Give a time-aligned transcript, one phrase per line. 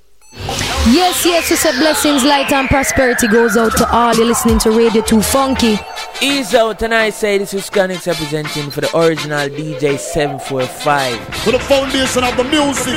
[0.90, 4.72] Yes, yes, it's a blessings, light and prosperity goes out to all You're listening to
[4.72, 5.78] Radio 2 Funky.
[6.20, 11.20] Ease out and I say this is Scanix representing for the original DJ 745.
[11.44, 12.96] For the foundation of the music.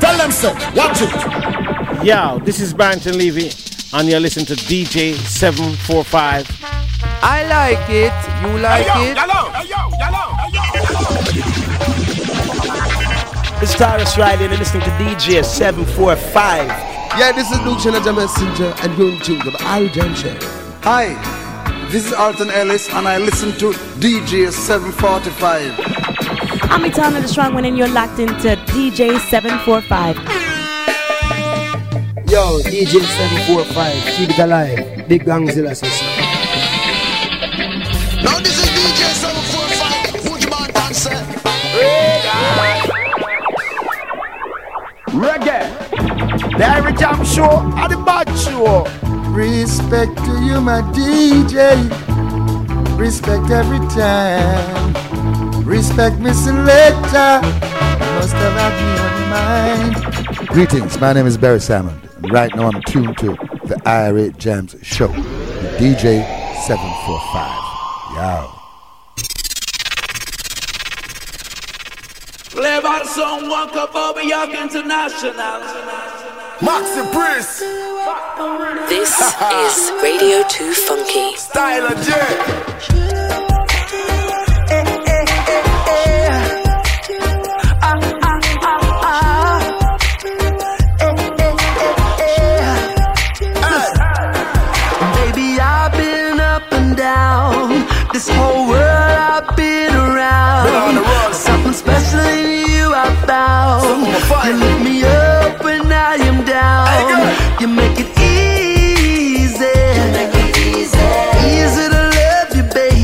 [0.00, 0.54] Tell them so.
[0.74, 1.12] Watch it.
[2.02, 3.50] Yo, this is Barrington Levy
[3.92, 6.46] and you're listening to DJ 745.
[7.22, 8.12] I like it.
[8.42, 9.18] You like hey, it?
[13.62, 16.68] It's Tarrus Riley and you're listening to DJ 745.
[17.18, 20.36] Yeah, this is Luke Shanaja Messenger and you're in tune to the Al Jam Show.
[20.82, 25.74] Hi, this is Alton Ellis and I listen to DJ 745.
[26.70, 30.49] I'm Etana the Strong One and you're locked into DJ 745.
[32.30, 35.08] Yo, DJ 745, keep it alive.
[35.08, 36.00] Big Gongzilla says.
[38.22, 41.10] Now this is DJ 745, Woodman Dancer.
[45.10, 45.66] Reggae.
[46.56, 48.86] The Irie Jam Show and the Bad Show.
[49.32, 51.90] Respect to you, my DJ.
[52.96, 54.94] Respect every time.
[55.64, 57.40] Respect me selector.
[58.14, 59.94] Must have had me on
[60.38, 60.48] mind.
[60.48, 62.09] Greetings, my name is Barry Salmon.
[62.22, 63.28] And right now I'm tuned to
[63.64, 66.22] the Irie Jams Show with DJ
[66.66, 67.60] 745.
[68.16, 68.52] Yo.
[72.50, 75.32] Play by the song Walk Up Over York International.
[76.60, 77.60] Maxi Priest.
[78.90, 81.36] This is Radio 2 Funky.
[81.36, 83.09] Stylo G.
[103.26, 103.82] found.
[103.82, 104.10] Something.
[104.46, 106.86] You lift me up when I am down.
[106.86, 107.60] Hey.
[107.60, 109.66] You make it easy.
[111.50, 113.00] Easy to love you, baby.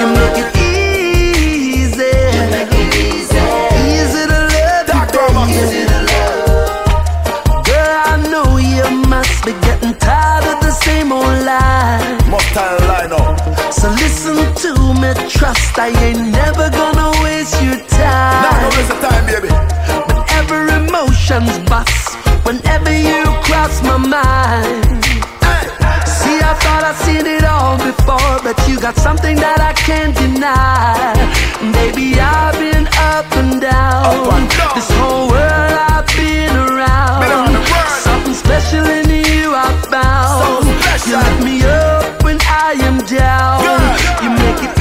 [0.00, 2.12] You make it easy.
[3.92, 5.46] Easy to love you, baby.
[7.68, 12.00] Girl, I know you must be getting tired of the same old lie.
[12.30, 13.36] Must line up.
[13.72, 14.70] So listen to
[15.00, 16.85] me, trust I ain't never gonna
[19.00, 19.48] time, baby.
[20.12, 25.04] Whenever emotions bust, whenever you cross my mind.
[26.06, 30.14] See, I thought I'd seen it all before, but you got something that I can't
[30.16, 31.14] deny.
[31.72, 34.04] Baby, I've been up and down.
[34.06, 34.74] Up and down.
[34.74, 37.20] This whole world I've been around.
[37.22, 38.00] Been on the world.
[38.06, 40.66] Something special in you I found.
[41.06, 43.62] You lift me up when I am down.
[43.62, 44.22] Girl.
[44.22, 44.75] You make it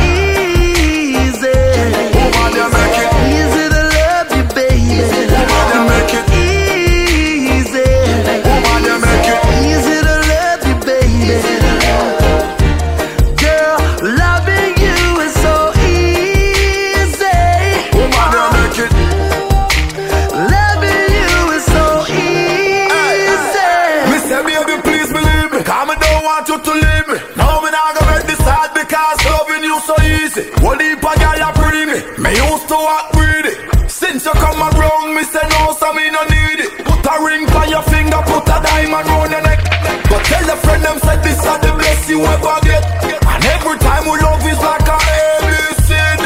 [32.65, 33.89] used to with it.
[33.89, 36.85] Since you come around, me say no, so me no need it.
[36.85, 39.61] Put a ring on your finger, put a diamond round your neck.
[40.09, 42.83] But tell a friend them say this are the best you ever get.
[43.03, 46.25] And every time we love is like a ABCD.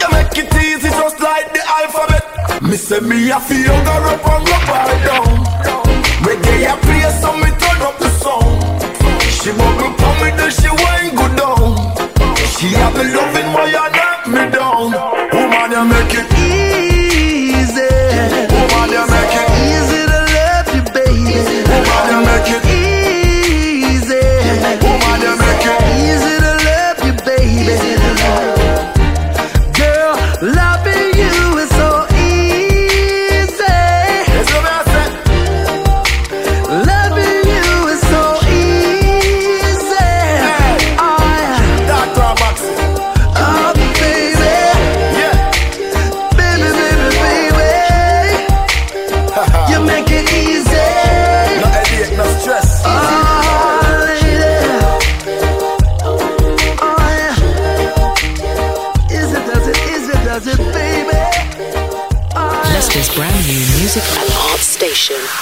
[0.00, 2.62] You make it easy just like the alphabet.
[2.62, 5.32] Me say me a feel go up and go bar down.
[6.24, 8.60] Reggae a play so me turn up the sound.
[9.32, 11.70] She bubble pon me then she wine go down.
[12.54, 13.99] She have me loving why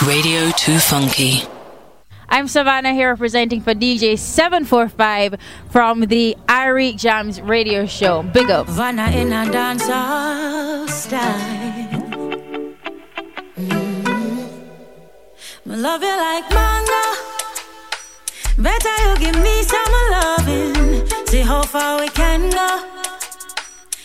[0.09, 1.43] Radio 2 Funky.
[2.31, 5.35] I'm Sevana here representing for DJ 745
[5.69, 8.23] from the Irie Jams radio show.
[8.23, 8.67] Big up.
[8.69, 12.73] Vanna in a dancehall style.
[13.59, 14.49] Mm.
[15.67, 17.05] Love you like mango.
[18.57, 21.07] Better you give me some loving.
[21.27, 23.11] See how far we can go.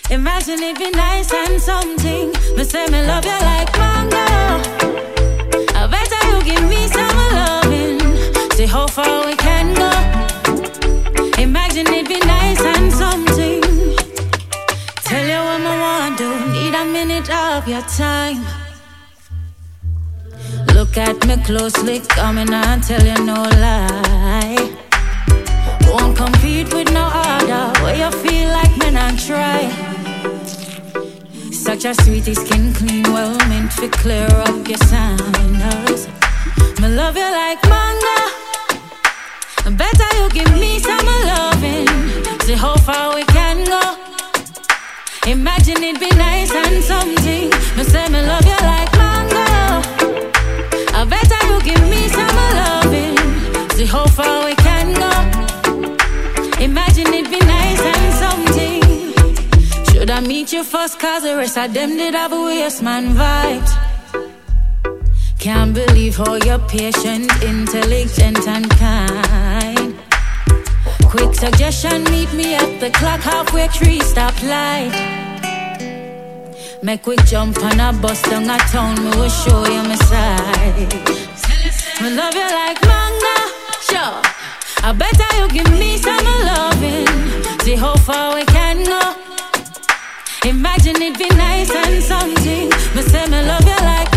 [0.09, 2.27] Imagine it be nice and something.
[2.57, 5.12] Me say me love you like mango.
[6.53, 7.99] Give me some loving.
[8.51, 9.91] See how far we can go.
[11.41, 13.61] Imagine it'd be nice and something.
[15.09, 16.29] Tell you what I want to.
[16.53, 18.45] Need a minute of your time.
[20.75, 24.77] Look at me closely, coming and tell you no lie.
[25.87, 27.63] Won't compete with no other.
[27.81, 29.61] Where you feel like men and try.
[31.51, 36.22] Such a sweetie skin clean, well meant to clear up your signals.
[36.81, 38.17] Me love you like manga.
[39.65, 41.87] I better you give me some loving.
[42.41, 43.81] See how far we can go.
[45.31, 47.49] Imagine it'd be nice and something.
[47.77, 49.45] Me say me love you like mango.
[50.99, 53.17] I better you give me some loving.
[53.77, 55.11] See how far we can go.
[56.61, 58.81] Imagine it'd be nice and something.
[59.93, 60.99] Should I meet you first?
[60.99, 63.92] Cause the rest of them did have a waste man vibes.
[65.43, 69.93] Can't believe how you're patient, intelligent, and kind.
[71.09, 74.93] Quick suggestion, meet me at the clock halfway tree stop light.
[76.81, 80.93] Make quick jump on a bus down a town, me will show you my side.
[82.01, 83.37] Me love you like manga,
[83.83, 84.21] sure.
[84.81, 87.59] I better you give me some loving.
[87.63, 90.49] See how far we can go.
[90.49, 92.69] Imagine it be nice and something.
[92.95, 94.12] Me say me love you like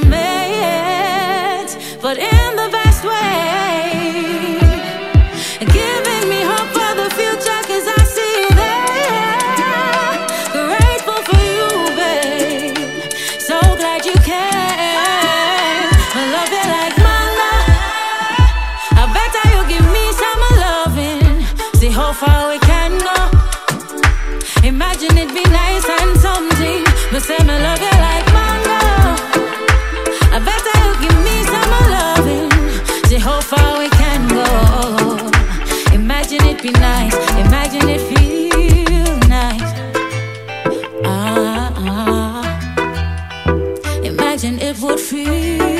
[0.00, 0.37] with
[45.10, 45.77] feel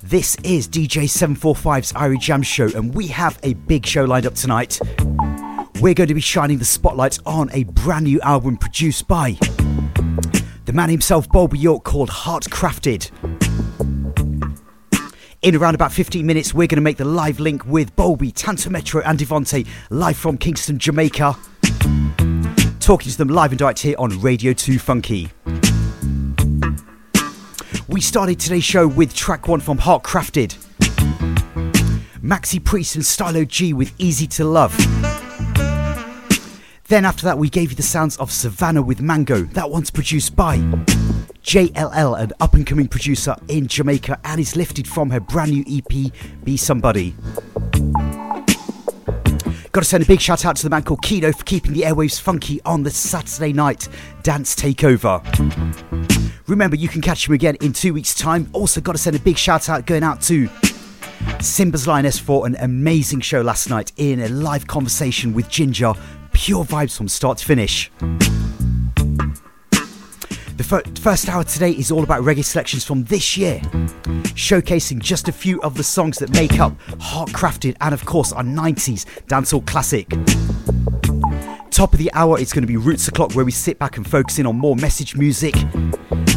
[0.02, 4.36] This is DJ 745's Irie Jam Show, and we have a big show lined up
[4.36, 4.80] tonight.
[5.82, 9.36] We're going to be shining the spotlight on a brand new album produced by
[10.66, 13.10] the man himself, Bulby York, called Heartcrafted.
[15.42, 18.68] In around about 15 minutes, we're going to make the live link with Bulby, Tanto
[18.68, 21.36] Metro, and Devonte live from Kingston, Jamaica.
[22.80, 25.30] Talking to them live and direct here on Radio 2 Funky.
[27.88, 30.56] We started today's show with track one from Heartcrafted.
[32.20, 34.76] Maxi Priest and Stylo G with Easy to Love.
[36.88, 39.42] Then after that, we gave you the sounds of Sevana with Mango.
[39.42, 40.58] That one's produced by
[41.42, 45.64] JLL, an up and coming producer in Jamaica, and is lifted from her brand new
[45.66, 46.12] EP,
[46.44, 47.16] Be Somebody.
[49.72, 51.82] Got to send a big shout out to the man called Kino for keeping the
[51.82, 53.88] airwaves funky on the Saturday night
[54.22, 55.20] dance takeover.
[56.46, 58.48] Remember, you can catch him again in two weeks' time.
[58.52, 60.48] Also, got to send a big shout out going out to
[61.40, 65.92] Simba's Lioness for an amazing show last night in a live conversation with Ginger.
[66.36, 67.90] Pure vibes from start to finish.
[70.58, 73.58] The fir- first hour today is all about reggae selections from this year,
[74.34, 78.42] showcasing just a few of the songs that make up Heartcrafted and, of course, our
[78.42, 80.10] 90s dancehall classic.
[81.70, 84.06] Top of the hour it's going to be Roots O'Clock, where we sit back and
[84.06, 85.54] focus in on more message music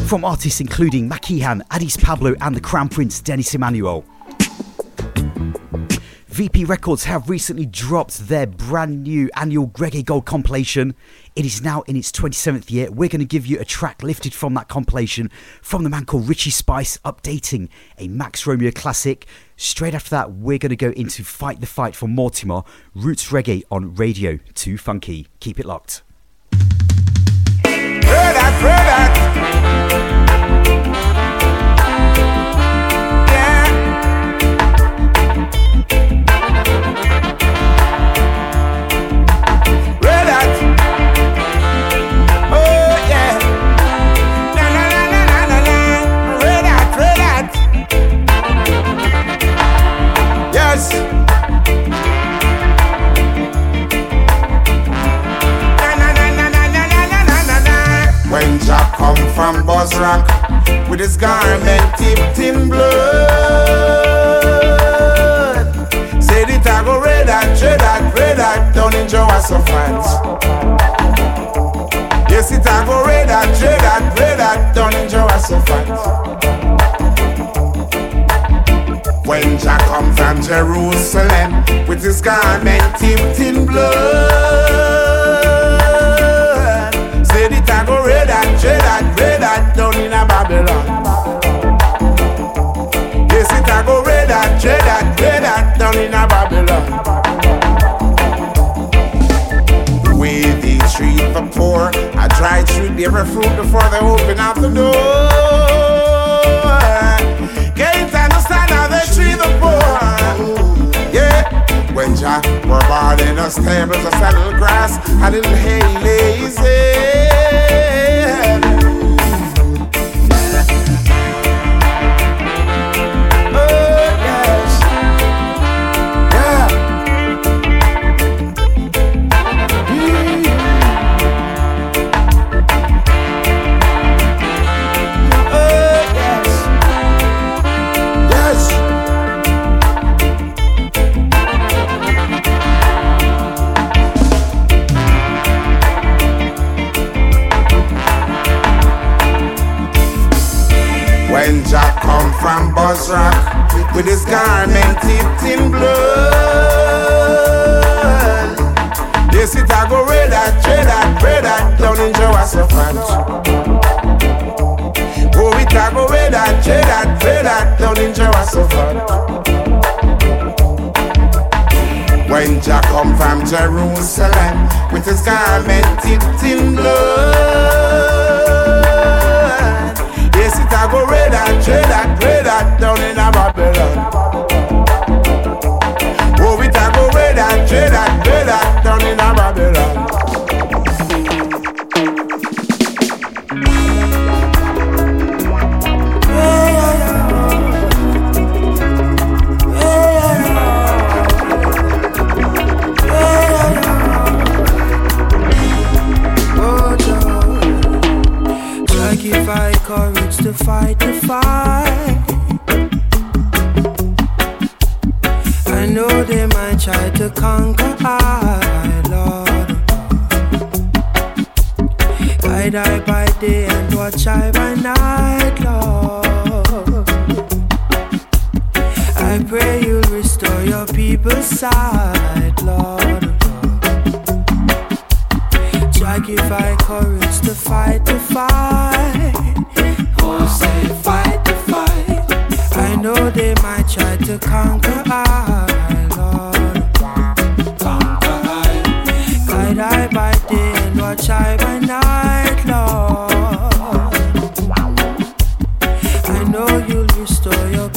[0.08, 4.06] from artists including Mackeehan, Addis Pablo, and the Crown Prince Dennis Emmanuel.
[6.40, 10.96] VP Records have recently dropped their brand new annual Reggae Gold compilation.
[11.36, 12.90] It is now in its 27th year.
[12.90, 15.32] We're going to give you a track lifted from that compilation
[15.62, 17.68] from the man called Richie Spice, updating
[17.98, 19.28] a Max Romeo classic.
[19.58, 22.64] Straight after that, we're going to go into Fight the Fight for Mortimer,
[22.96, 25.28] Roots Reggae on Radio 2 Funky.
[25.42, 26.04] Keep it locked.
[27.34, 29.59] That, that.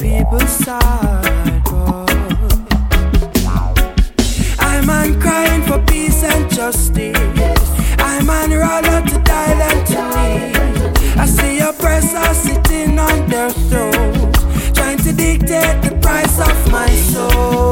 [0.02, 2.04] People's side, boy.
[4.59, 7.62] I'm on crying for peace and justice.
[7.99, 11.18] I'm on rather to die than to live.
[11.18, 17.71] I see oppressors sitting on their thrones, trying to dictate the price of my soul.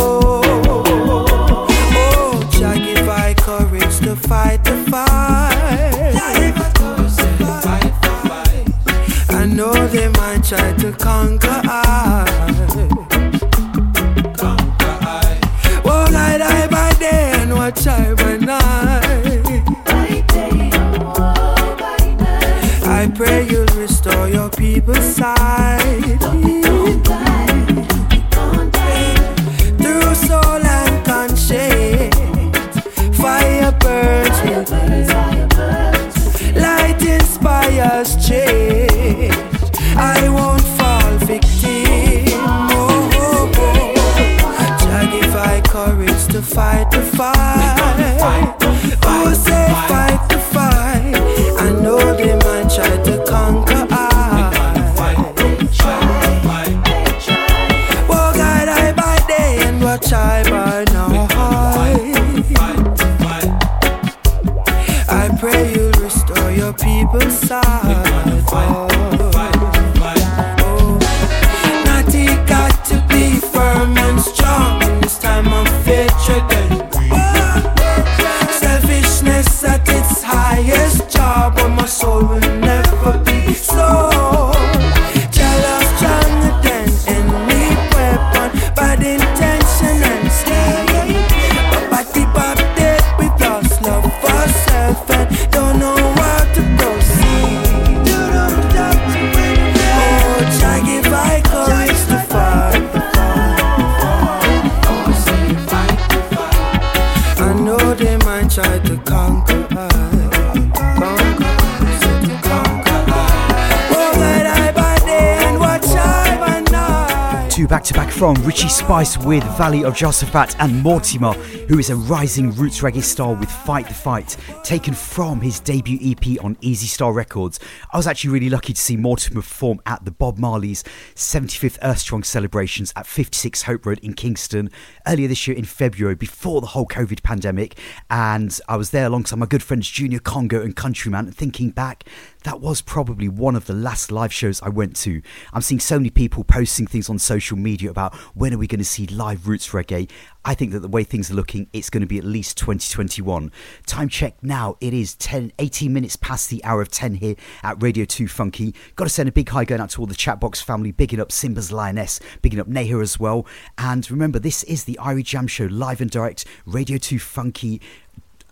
[118.71, 123.51] Spice with Valley of Josaphat and Mortimer, who is a rising roots reggae star with
[123.51, 127.59] Fight the Fight, taken from his debut EP on Easy Star Records.
[127.93, 130.85] I was actually really lucky to see Mortimer perform at the Bob Marley's
[131.17, 134.71] 75th Earth Strong celebrations at 56 Hope Road in Kingston
[135.05, 137.77] earlier this year in February before the whole COVID pandemic.
[138.09, 141.33] And I was there alongside my good friends Junior Congo and Countryman.
[141.33, 142.05] Thinking back,
[142.45, 145.21] that was probably one of the last live shows I went to.
[145.53, 148.79] I'm seeing so many people posting things on social media about when are we going
[148.79, 150.11] to see live roots reggae.
[150.45, 153.53] I think that the way things are looking, it's going to be at least 2021.
[153.87, 157.83] Time check now, it is 10, 18 minutes past the hour of 10 here at
[157.83, 158.75] Radio 2 Funky.
[158.97, 161.31] Got to send a big hi going out to all the Chatbox family, bigging up
[161.31, 163.47] Simba's Lioness, bigging up Neha as well.
[163.77, 167.83] And remember, this is the Irie Jam Show live and direct, Radio 2 Funky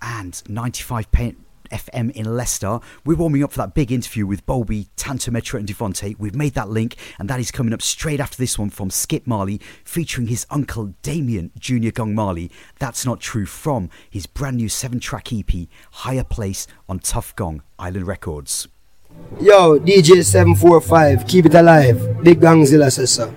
[0.02, 1.47] and 95 pen.
[1.70, 2.80] FM in Leicester.
[3.04, 6.18] We're warming up for that big interview with Bulby, Tantometra, and Devonte.
[6.18, 9.26] We've made that link, and that is coming up straight after this one from Skip
[9.26, 12.50] Marley, featuring his uncle Damian Junior Gong Marley.
[12.78, 18.06] That's not true from his brand new seven-track EP, Higher Place on Tuff Gong Island
[18.06, 18.68] Records.
[19.40, 22.22] Yo, DJ 745, keep it alive.
[22.22, 23.34] Big Gongzilla says so.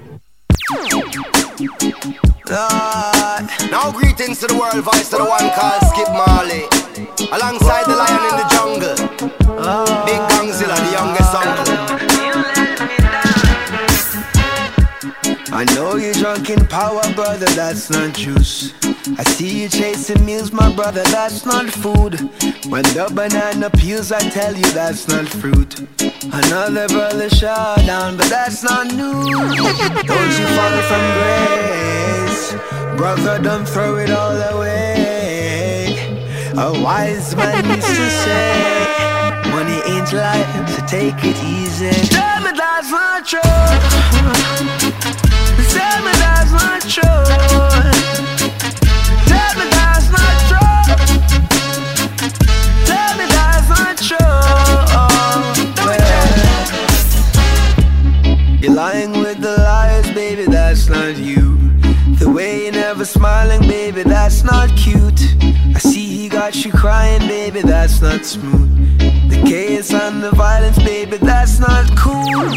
[2.51, 3.47] Lord.
[3.71, 6.80] Now greetings to the world voice to the one called Skip Marley.
[7.31, 8.95] Alongside the lion in the jungle.
[9.57, 10.03] Ah.
[10.05, 12.01] Big Gongzilla, the youngest uncle.
[15.53, 18.73] I know you're drunk in power, brother, that's not juice.
[19.17, 22.19] I see you chasing meals, my brother, that's not food.
[22.67, 25.79] When the banana peels, I tell you that's not fruit.
[26.33, 29.25] Another brother shot down, but that's not news.
[29.25, 32.55] Don't you fall from grace,
[32.97, 34.90] brother, don't throw it all away.
[36.57, 41.91] A wise man used to say, money ain't life, so take it easy.
[42.09, 43.39] Tell me that's not true.
[45.71, 47.23] Tell me that's not true.
[49.31, 50.83] Tell me that's not true.
[52.85, 54.17] Tell me that's not true.
[58.59, 61.57] You're lying with the liars, baby, that's not you.
[62.19, 65.21] The way you're never smiling, baby, that's not cute
[66.45, 68.97] got you crying, baby, that's not smooth.
[69.29, 72.49] The chaos and the violence, baby, that's not cool.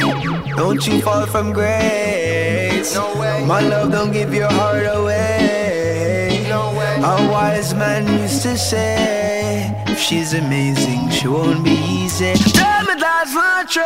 [0.56, 2.94] Don't you fall from grace.
[2.94, 3.44] No way.
[3.44, 6.46] My love, don't give your heart away.
[6.48, 6.96] No way.
[6.96, 12.32] A wise man used to say, if she's amazing, she won't be easy.
[12.60, 13.84] Tell me that's not true.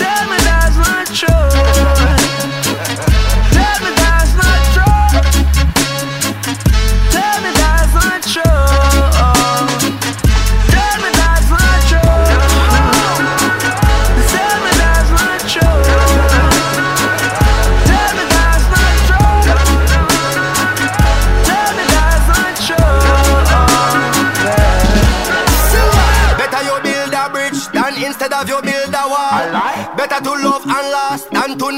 [0.00, 1.46] Tell me that's not true.
[3.58, 4.65] Tell me that's not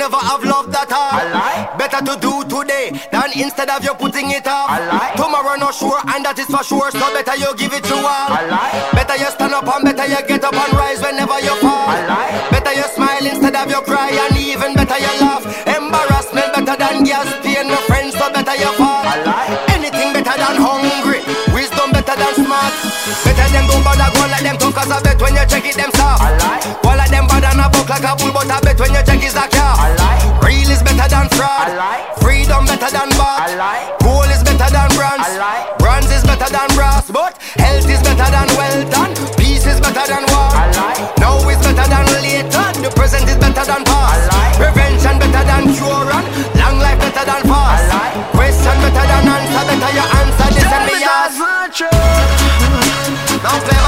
[0.09, 1.77] never have loved at all.
[1.77, 4.73] Better to do today than instead of you putting it off.
[5.17, 6.89] Tomorrow not sure and that is for sure.
[6.91, 8.33] So better you give it to all.
[8.97, 11.93] Better you stand up and better you get up and rise whenever you fall.
[12.49, 15.45] Better you smile instead of you cry and even better you laugh.
[15.69, 18.17] Embarrassment better than gas pain, my friends.
[18.17, 19.05] So better you fall.
[19.77, 21.21] Anything better than hungry.
[21.53, 22.73] Wisdom better than smart.
[23.29, 25.77] Better them don't bother go like them talk cause I bet when you check it
[25.77, 26.25] them soft.
[26.81, 29.05] One of them bad and a buck like a bull but I bet when you
[29.05, 29.45] check is a
[31.29, 32.21] than fraud.
[32.21, 34.01] Freedom better than bad.
[34.01, 35.27] Gold is better than bronze.
[35.79, 37.11] Bronze is better than brass.
[37.11, 40.51] But health is better than wealth and peace is better than war.
[41.21, 42.65] Now is better than later.
[42.83, 44.31] The present is better than past.
[44.57, 47.89] Prevention better than cure and long life better than fast.
[48.33, 49.65] Question better than answer.
[49.69, 51.37] Better your answer this and me ask.
[53.43, 53.88] Now play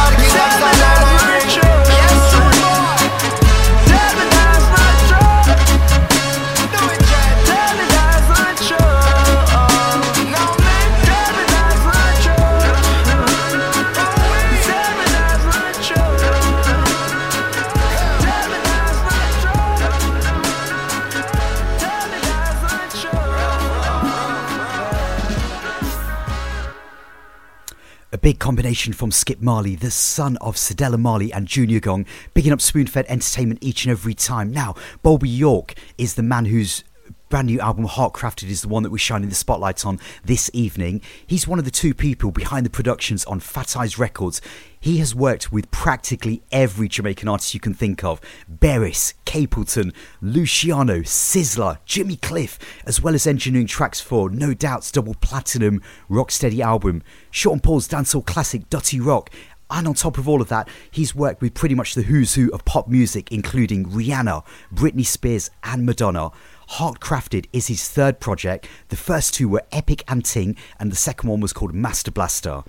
[28.22, 32.04] big combination from Skip Marley, the son of Cedella Marley and Junior Gong,
[32.35, 34.50] picking up spoon fed Entertainment each and every time.
[34.50, 36.85] Now, Bulby York is the man whose
[37.31, 41.01] brand new album Heartcrafted is the one that we're shining the spotlight on this evening.
[41.25, 44.40] He's one of the two people behind the productions on Fat Eyes Records.
[44.81, 48.21] He has worked with practically every Jamaican artist you can think of
[48.53, 55.14] Beres, Capleton, Luciano, Sizzla, Jimmy Cliff, as well as engineering tracks for No Doubt's double
[55.14, 59.31] platinum Rocksteady album, Sean Paul's dancehall classic Dutty Rock,
[59.71, 62.51] and on top of all of that, he's worked with pretty much the who's who
[62.51, 66.33] of pop music, including Rihanna, Britney Spears, and Madonna.
[66.74, 68.68] Heartcrafted is his third project.
[68.90, 72.62] The first two were Epic and Ting, and the second one was called Master Blaster.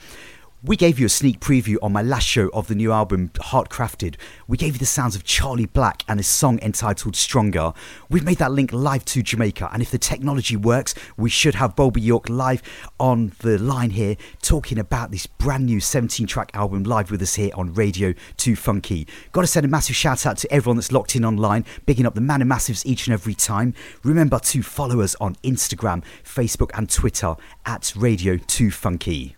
[0.64, 4.14] We gave you a sneak preview on my last show of the new album Heartcrafted.
[4.48, 7.74] We gave you the sounds of Charlie Black and his song entitled Stronger.
[8.12, 11.76] We've made that link live to Jamaica, and if the technology works, we should have
[11.76, 12.62] Bulby York live
[13.00, 17.34] on the line here talking about this brand new 17 track album live with us
[17.34, 19.08] here on Radio 2 Funky.
[19.32, 22.14] Got to send a massive shout out to everyone that's locked in online, bigging up
[22.14, 23.74] the Man and Massives each and every time.
[24.04, 29.38] Remember to follow us on Instagram, Facebook, and Twitter at Radio 2 Funky.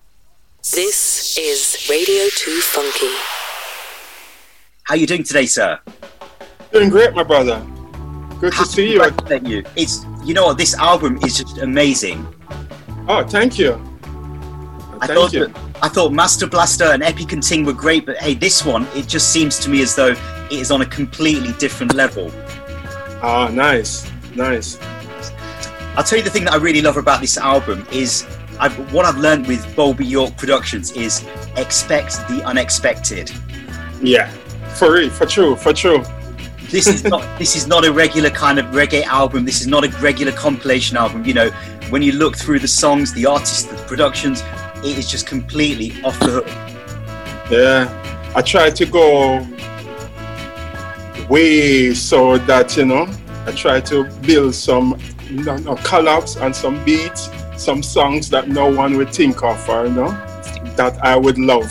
[0.71, 3.13] This is Radio 2 Funky.
[4.84, 5.78] How you doing today, sir?
[6.71, 7.60] Doing great, my brother.
[8.39, 9.04] Good to see you.
[9.28, 9.65] Thank you.
[9.76, 12.26] It's you know what this album is just amazing.
[13.10, 13.73] Oh, thank you.
[13.73, 15.47] I Thank thought you.
[15.47, 18.88] that, I thought Master Blaster and Epic and Ting were great, but hey, this one
[18.95, 22.32] it just seems to me as though it is on a completely different level.
[23.21, 24.80] Ah, nice, nice.
[25.97, 28.26] I'll tell you the thing that I really love about this album is
[28.63, 31.26] I've, what I've learned with Bulby York Productions is
[31.58, 33.30] expect the unexpected.
[34.02, 34.30] Yeah,
[34.78, 36.02] for real, for true, for true.
[36.69, 39.43] This is not this is not a regular kind of reggae album.
[39.43, 41.26] This is not a regular compilation album.
[41.26, 41.49] You know,
[41.89, 44.41] when you look through the songs, the artists, the productions,
[44.78, 46.47] it is just completely off the hook.
[47.52, 49.45] Yeah, I try to go
[51.28, 53.10] way so that you know
[53.45, 54.97] I try to build some
[55.30, 59.86] you know, collabs and some beats, some songs that no one would think of, or
[59.86, 60.12] you know,
[60.76, 61.70] that I would love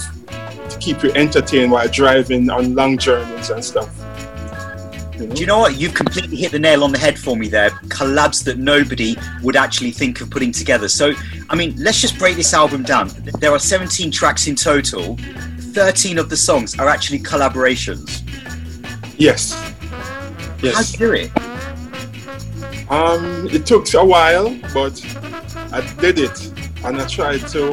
[0.69, 3.91] to keep you entertained while driving on long journeys and stuff.
[5.19, 5.77] Do you know what?
[5.77, 7.71] You've completely hit the nail on the head for me there.
[7.89, 10.89] Collabs that nobody would actually think of putting together.
[10.89, 11.13] So,
[11.49, 13.11] I mean, let's just break this album down.
[13.39, 15.17] There are 17 tracks in total.
[15.73, 18.23] 13 of the songs are actually collaborations.
[19.17, 19.53] Yes.
[20.61, 20.75] Yes.
[20.75, 22.91] How do you do it?
[22.91, 25.01] Um, it took a while, but
[25.73, 26.53] I did it,
[26.85, 27.71] and I tried to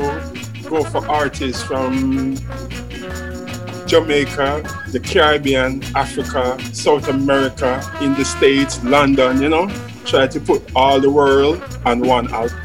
[0.69, 2.35] go for artists from
[3.87, 9.41] Jamaica, the Caribbean, Africa, South America, in the States, London.
[9.41, 9.67] You know,
[10.05, 12.57] try to put all the world on one album.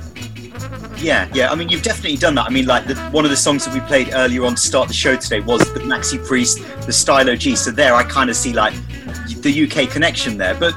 [0.99, 1.51] Yeah, yeah.
[1.51, 2.47] I mean, you've definitely done that.
[2.47, 4.89] I mean, like the, one of the songs that we played earlier on to start
[4.89, 7.57] the show today was the Maxi Priest, the Stylo G.
[7.57, 8.75] So there, I kind of see like
[9.43, 10.55] the UK connection there.
[10.55, 10.75] But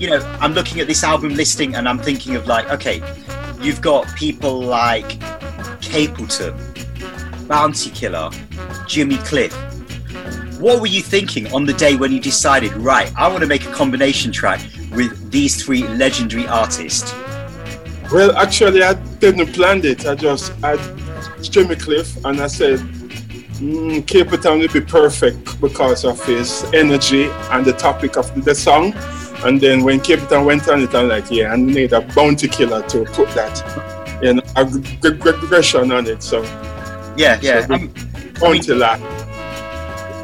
[0.00, 3.02] you know, I'm looking at this album listing and I'm thinking of like, okay,
[3.60, 5.18] you've got people like
[5.80, 6.56] Capleton,
[7.48, 8.30] Bounty Killer,
[8.86, 9.52] Jimmy Cliff.
[10.60, 13.64] What were you thinking on the day when you decided, right, I want to make
[13.64, 14.60] a combination track
[14.92, 17.12] with these three legendary artists?
[18.12, 20.06] Well, actually, I didn't plan it.
[20.06, 20.80] I just had
[21.42, 22.80] Jimmy Cliff, and I said,
[23.58, 28.92] Mm, would be perfect because of his energy and the topic of the song.
[29.44, 32.82] And then when Capleton went on it, I'm like, yeah, I need a bounty killer
[32.88, 36.22] to put that, you know, ag- ag- aggression on it.
[36.22, 36.42] So
[37.16, 37.66] Yeah, yeah.
[37.66, 37.92] So, Um,
[38.40, 39.00] bounty lad.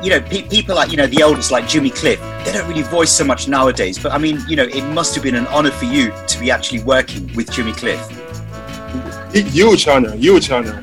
[0.05, 2.21] you know, pe- people like you know the elders like Jimmy Cliff.
[2.45, 3.99] They don't really voice so much nowadays.
[3.99, 6.51] But I mean, you know, it must have been an honor for you to be
[6.51, 8.01] actually working with Jimmy Cliff.
[9.33, 10.83] Huge honor, huge honor.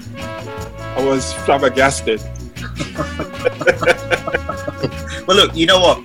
[0.98, 2.22] I was flabbergasted.
[5.28, 6.00] Well, look, you know what?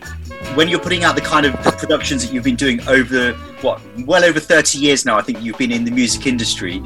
[0.57, 4.25] When you're putting out the kind of productions that you've been doing over what, well
[4.25, 6.83] over 30 years now, I think you've been in the music industry.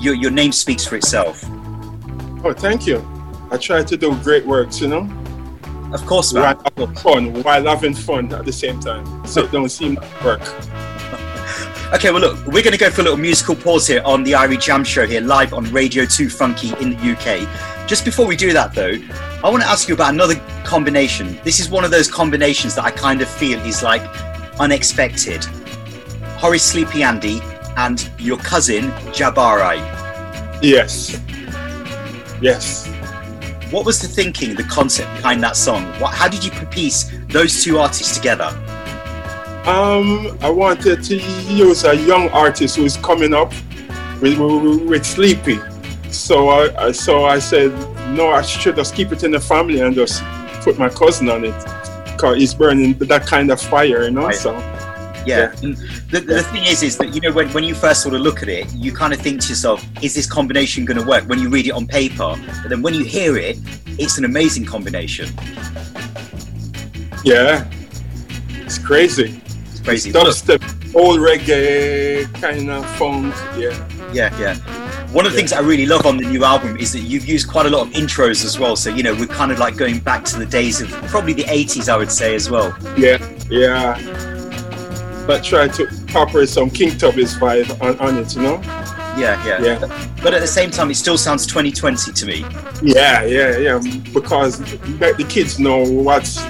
[0.00, 1.42] Your your name speaks for itself.
[2.44, 3.02] Oh, thank you.
[3.50, 5.08] I try to do great works, you know.
[5.94, 9.26] Of course, while having fun, while having fun at the same time.
[9.26, 10.42] So it don't seem like work.
[11.94, 14.32] Okay, well, look, we're going to go for a little musical pause here on the
[14.32, 17.88] Irie Jam Show here, live on Radio 2 Funky in the UK.
[17.88, 18.98] Just before we do that, though,
[19.44, 21.38] I want to ask you about another combination.
[21.44, 24.02] This is one of those combinations that I kind of feel is like
[24.58, 25.44] unexpected.
[26.36, 27.40] Horace Sleepy Andy
[27.76, 29.78] and your cousin Jabari.
[30.60, 31.20] Yes.
[32.42, 32.88] Yes.
[33.70, 35.84] What was the thinking, the concept behind that song?
[36.00, 38.50] What, how did you piece those two artists together?
[39.66, 43.50] Um, I wanted to use a young artist who's coming up
[44.20, 45.58] with, with, with Sleepy.
[46.10, 47.72] So I, I so I said
[48.14, 50.22] no, I should just keep it in the family and just
[50.62, 51.54] put my cousin on it
[52.04, 54.30] because he's burning that kind of fire, you know.
[54.30, 54.52] So
[55.26, 55.54] Yeah.
[55.62, 55.76] And
[56.10, 58.42] the, the thing is, is that you know when, when you first sort of look
[58.42, 61.24] at it, you kind of think to yourself, is this combination going to work?
[61.24, 63.58] When you read it on paper, but then when you hear it,
[63.98, 65.28] it's an amazing combination.
[67.24, 67.68] yeah,
[68.60, 69.40] it's crazy.
[69.84, 70.12] Crazy.
[70.12, 73.34] Dubstep, old reggae kind of funk.
[73.56, 73.88] Yeah.
[74.12, 74.56] Yeah, yeah.
[75.12, 77.48] One of the things I really love on the new album is that you've used
[77.48, 78.76] quite a lot of intros as well.
[78.76, 81.44] So you know we're kind of like going back to the days of probably the
[81.44, 82.76] 80s, I would say as well.
[82.96, 83.18] Yeah,
[83.50, 83.94] yeah.
[85.26, 88.60] But try to incorporate some King Tubby's vibe on, on it, you know?
[89.16, 89.62] Yeah, yeah.
[89.62, 90.08] Yeah.
[90.22, 92.44] But at the same time, it still sounds 2020 to me.
[92.82, 93.78] Yeah, yeah, yeah.
[94.12, 96.42] Because the kids know what's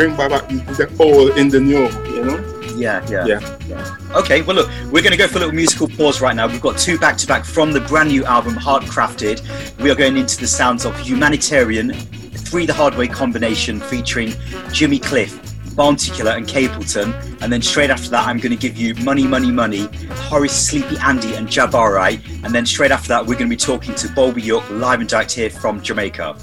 [0.00, 1.82] bring back the old in the new,
[2.14, 2.38] you know?
[2.74, 3.56] Yeah, yeah.
[3.66, 3.96] Yeah.
[4.14, 6.46] Okay, well, look, we're going to go for a little musical pause right now.
[6.46, 9.42] We've got two back to back from the brand new album, Heartcrafted.
[9.78, 14.32] We are going into the sounds of Humanitarian, Three the Hard Way combination featuring
[14.72, 15.38] Jimmy Cliff,
[15.76, 17.12] Bounty Killer, and Capleton.
[17.42, 20.96] And then straight after that, I'm going to give you Money, Money, Money, Horace, Sleepy
[21.00, 22.22] Andy, and Jabari.
[22.42, 25.08] And then straight after that, we're going to be talking to Bulby York live and
[25.10, 26.38] direct here from Jamaica.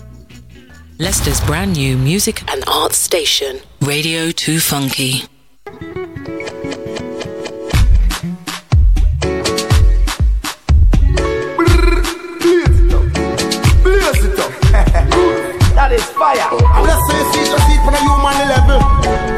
[1.00, 5.26] Leicester's brand new music and arts station, Radio 2 Funky.
[13.84, 14.52] Blaze it up.
[15.78, 16.50] that is fire.
[16.82, 18.82] Let's say see the seat on a human level.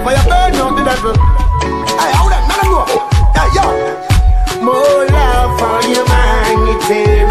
[0.05, 1.11] Fire burn out the devil.
[1.99, 2.87] Hey, hold on, none of know.
[3.35, 3.65] Yeah, yo.
[4.63, 7.28] More love for humanitarian.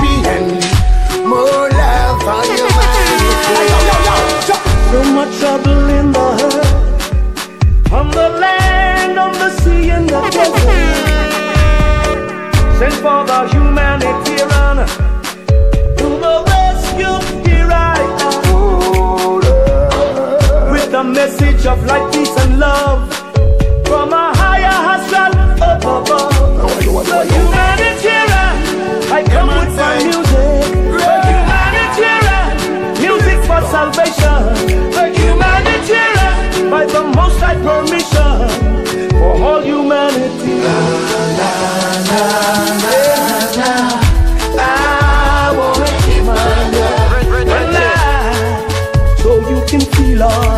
[7.93, 10.69] On the land, on the sea, and the desert.
[12.79, 14.87] Send for the humanitarian
[15.97, 17.17] to the rescue.
[17.49, 17.73] Here I
[18.29, 18.41] am
[20.71, 23.09] with the message of light, peace, and love
[23.87, 26.35] from a higher astral up above.
[27.07, 28.57] The humanitarian,
[29.11, 30.63] I come with my music.
[31.01, 32.47] The humanitarian,
[33.01, 34.41] music for salvation.
[34.93, 35.05] The
[36.79, 38.39] by the most high permission
[39.11, 40.59] for all humanity.
[44.61, 46.35] I wanna give my
[46.79, 47.73] love and
[50.21, 50.58] life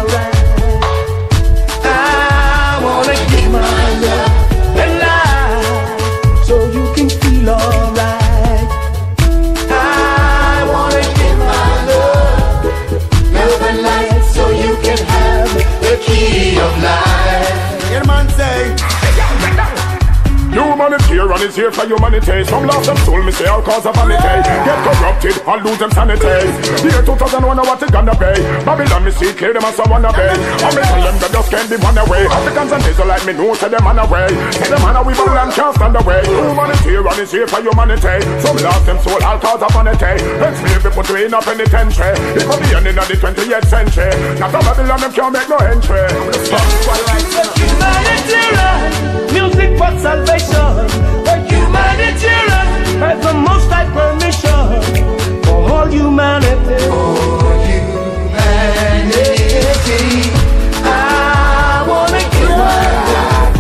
[21.21, 22.45] your Humanitarian is here for humanity.
[22.45, 24.21] Some lost them soul, me say all cause of vanity.
[24.21, 26.37] Get corrupted and lose them sanity.
[26.85, 28.37] Year 2001, I what they gonna pay?
[28.65, 30.21] Babylon, me see, clear them as I wanna be.
[30.21, 32.29] I me tell them that just can't be one away.
[32.29, 34.29] Africans and Israelites, me know, tell them on away.
[34.53, 36.21] Tell them on away, Babylon can't stand away.
[36.29, 38.21] Humanitarian is here for humanity.
[38.45, 40.21] Some lost them soul, all cause of vanity.
[40.45, 42.13] Enslaved, put you in a penitentiary.
[42.37, 44.13] It could be ending of the 20th century.
[44.37, 46.05] Not a Babylon, them can't make no entry.
[49.33, 51.30] Music for salvation
[52.01, 54.69] the children the Most High permission
[55.45, 56.79] for all humanity.
[56.89, 58.71] For humanity.
[60.83, 62.85] I wanna give my
[63.15, 63.57] life,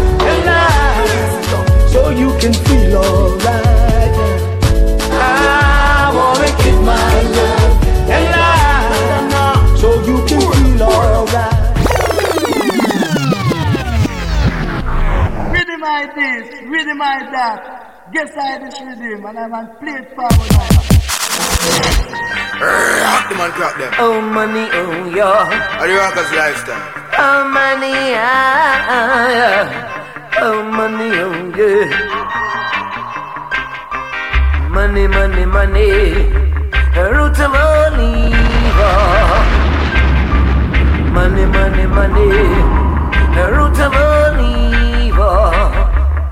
[0.53, 3.41] life so you can feel alright.
[15.53, 18.00] rhythm like this, rhythm like that.
[18.13, 20.67] Guess I this rhythm, and I'm on play it forward now.
[22.61, 23.93] Rock them and crack them.
[23.99, 25.47] Oh money, oh yeah.
[25.79, 26.83] How the rockers lifestyle?
[27.19, 30.43] Oh money, ah, yeah.
[30.43, 31.87] Oh money, oh yeah.
[34.71, 35.91] Money, money, money.
[37.15, 38.91] Root of Oliva.
[41.15, 42.31] Money, money, money.
[43.55, 45.31] Root of Oliva.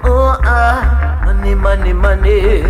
[0.04, 0.97] Oh ah,
[1.38, 2.62] money, money, money.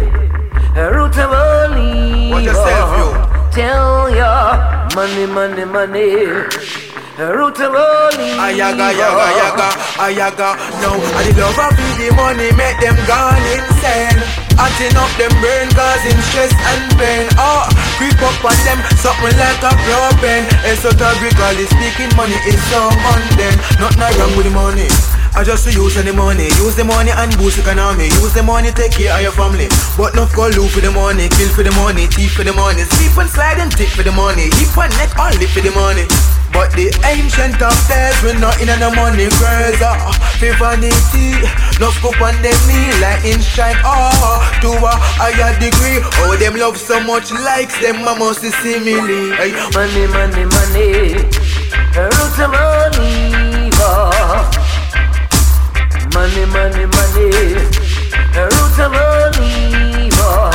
[0.77, 2.31] Root of Oliva.
[2.31, 3.09] Watch yourself, you.
[3.17, 6.27] Uh, tell ya, money, money, money.
[7.17, 8.45] Root of Oliva.
[8.45, 9.01] Ayaga, uh.
[9.01, 9.69] yaga, yaga,
[10.05, 10.49] ayaga.
[10.85, 14.21] No, I the love of the money make them gone insane.
[14.61, 17.25] Acting up them brain causing stress and pain.
[17.41, 17.65] Oh,
[17.97, 20.45] creep up on them something like a propane.
[20.69, 23.57] Esoterically speaking, money is so mundane.
[23.81, 25.18] Nothing wrong with the money.
[25.39, 28.11] I just to use the money, use the money and boost economy.
[28.19, 29.71] Use the money, take care of your family.
[29.95, 32.83] But not go loot for the money, kill for the money, thief for the money,
[32.83, 36.11] sleep and slide and take for the money, hip and neck only for the money.
[36.51, 39.79] But the ancient of days we not in the money crazy.
[40.43, 41.39] For uh, vanity,
[41.79, 43.79] no scoop on them me like in shine.
[43.87, 44.91] Oh, to a
[45.23, 46.03] higher degree.
[46.27, 48.99] Oh, them love so much likes them, I must see me
[49.39, 49.55] Hey.
[49.71, 51.15] Money, money, money.
[51.95, 54.03] Root of Oliva.
[56.19, 57.31] Money, money, money.
[58.35, 60.51] The Root of Oliva.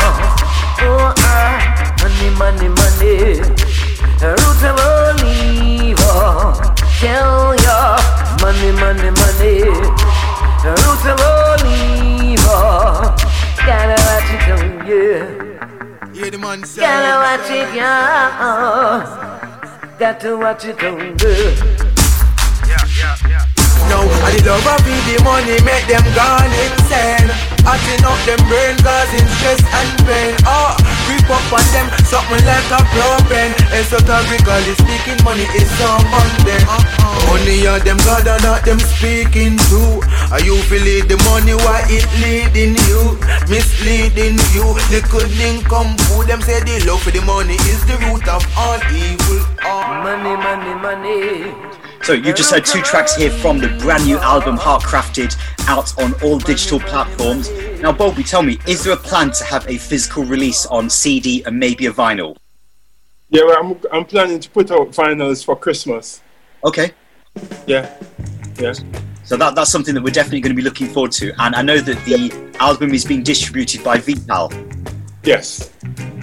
[0.83, 1.95] Oh, ah.
[2.01, 3.39] Money, money, money.
[4.19, 6.13] The Root of Oliva.
[6.99, 7.95] Tell ya.
[8.41, 9.55] Money, money, money.
[10.59, 12.59] The Root of Oliva.
[13.65, 15.07] Gotta watch it on you.
[16.13, 16.59] Hear the man.
[16.75, 18.99] Gotta watch it, yeah.
[19.97, 21.82] Got to watch it on good.
[24.23, 27.27] I the love of the money make them gone insane.
[27.67, 30.35] Acting up them brain causing stress and pain.
[30.47, 33.51] Oh, creep up on them something like a propane.
[33.75, 36.63] Esoterically speaking, money is so mundane.
[37.27, 39.99] Money are them God and not them speaking to.
[40.31, 43.19] Are you feel it the money why it leading you,
[43.51, 44.65] misleading you?
[44.87, 48.43] They couldn't come fool them say the love for the money is the root of
[48.55, 49.43] all evil.
[49.67, 49.99] Oh.
[50.03, 51.72] Money, money, money.
[52.03, 55.37] So you just heard two tracks here from the brand new album Heartcrafted
[55.69, 57.49] out on all digital platforms.
[57.79, 61.43] Now, Bulby, tell me, is there a plan to have a physical release on CD
[61.45, 62.35] and maybe a vinyl?
[63.29, 66.21] Yeah, well, I'm, I'm planning to put out finals for Christmas.
[66.65, 66.91] Okay.
[67.67, 67.97] Yeah.
[68.59, 68.73] Yeah.
[69.23, 71.31] So that, that's something that we're definitely going to be looking forward to.
[71.41, 74.51] And I know that the album is being distributed by Vital.
[75.23, 75.71] Yes.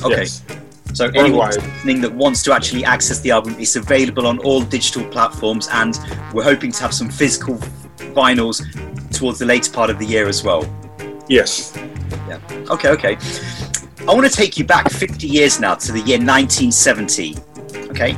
[0.03, 0.25] Okay.
[0.25, 0.45] Yes.
[0.93, 5.05] So anyone listening that wants to actually access the album, it's available on all digital
[5.09, 5.99] platforms, and
[6.33, 7.57] we're hoping to have some physical
[8.15, 8.63] vinyls
[9.13, 10.65] towards the later part of the year as well.
[11.29, 11.77] Yes.
[12.29, 12.41] Yeah.
[12.71, 12.89] Okay.
[12.91, 13.17] Okay.
[14.01, 17.37] I want to take you back 50 years now to the year 1970.
[17.91, 18.17] Okay.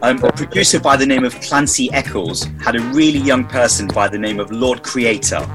[0.00, 4.08] Um, a producer by the name of Clancy Eccles had a really young person by
[4.08, 5.46] the name of Lord Creator.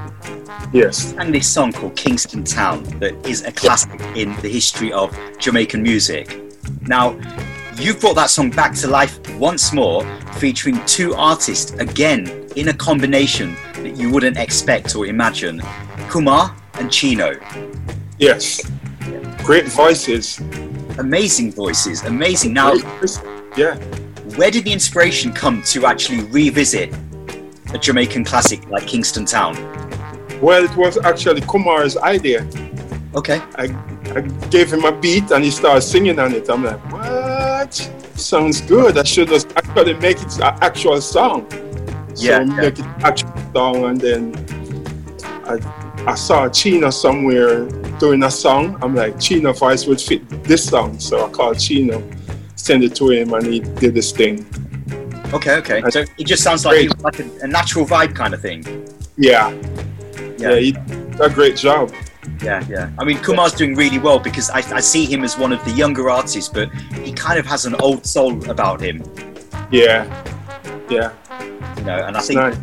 [0.72, 1.14] Yes.
[1.18, 5.82] And this song called Kingston Town that is a classic in the history of Jamaican
[5.82, 6.49] music.
[6.82, 7.18] Now,
[7.76, 12.74] you've brought that song back to life once more, featuring two artists again in a
[12.74, 15.62] combination that you wouldn't expect or imagine
[16.08, 17.38] Kumar and Chino.
[18.18, 18.60] Yes.
[19.44, 20.38] Great voices.
[20.98, 22.52] Amazing voices, amazing.
[22.52, 22.74] Now,
[23.56, 23.76] yeah.
[24.36, 26.94] where did the inspiration come to actually revisit
[27.72, 29.54] a Jamaican classic like Kingston Town?
[30.42, 32.46] Well, it was actually Kumar's idea.
[33.14, 33.40] Okay.
[33.56, 33.64] I,
[34.14, 36.48] I gave him a beat and he started singing on it.
[36.48, 37.74] I'm like, what?
[38.14, 38.96] Sounds good.
[38.98, 41.46] I should just actually make it an actual song.
[42.16, 44.34] Yeah, So make it actual song and then
[45.44, 45.58] I,
[46.06, 47.64] I saw Chino somewhere
[47.98, 48.78] doing a song.
[48.80, 51.00] I'm like, Chino voice would fit this song.
[51.00, 52.02] So I called Chino,
[52.54, 54.46] sent it to him and he did this thing.
[55.32, 55.82] Okay, okay.
[55.90, 58.64] So it just sounds like, it like a, a natural vibe kind of thing.
[59.16, 59.50] Yeah.
[59.50, 60.50] Yeah.
[60.50, 61.92] Yeah, he did a great job.
[62.42, 62.90] Yeah, yeah.
[62.98, 65.70] I mean, Kumar's doing really well because I, I see him as one of the
[65.70, 66.70] younger artists, but
[67.04, 69.02] he kind of has an old soul about him,
[69.70, 70.04] Yeah.
[70.90, 71.12] Yeah.
[71.76, 71.96] you know.
[72.06, 72.56] And I think nice.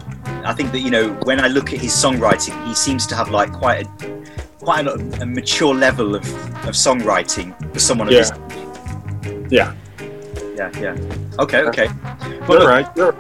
[0.46, 3.30] I think that you know when I look at his songwriting, he seems to have
[3.32, 4.24] like quite a
[4.60, 6.24] quite a, a mature level of,
[6.68, 8.20] of songwriting for someone of Yeah.
[8.20, 9.74] his Yeah.
[10.56, 10.96] Yeah, yeah.
[11.40, 11.88] Okay, okay.
[12.48, 12.88] You're look, right.
[12.96, 13.14] You're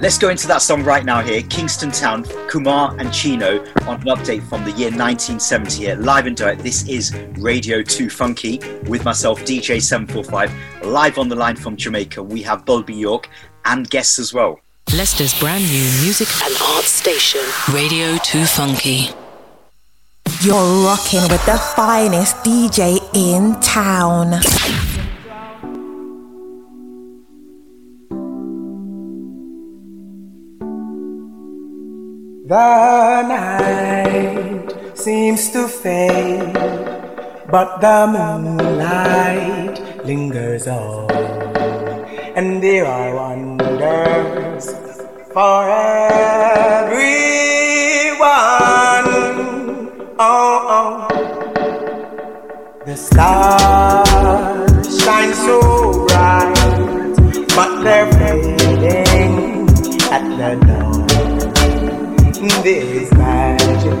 [0.00, 1.42] Let's go into that song right now here.
[1.42, 6.34] Kingston Town, Kumar and Chino on an update from the year 1970 here, live and
[6.34, 6.62] direct.
[6.62, 12.22] This is Radio 2 Funky with myself, DJ745, live on the line from Jamaica.
[12.22, 13.28] We have Bulby York
[13.66, 14.58] and guests as well.
[14.90, 19.10] Leicester's brand new music and art station, Radio 2 Funky.
[20.40, 24.40] You're rocking with the finest DJ in town.
[32.50, 36.52] The night seems to fade,
[37.46, 41.12] but the moonlight lingers on,
[42.34, 44.66] and there are wonders
[45.32, 46.98] for everyone.
[50.18, 51.06] Oh, oh.
[52.84, 55.60] the stars shine so
[56.08, 57.14] bright,
[57.54, 59.70] but they're fading
[60.10, 60.79] at the dawn.
[62.40, 63.92] There's magic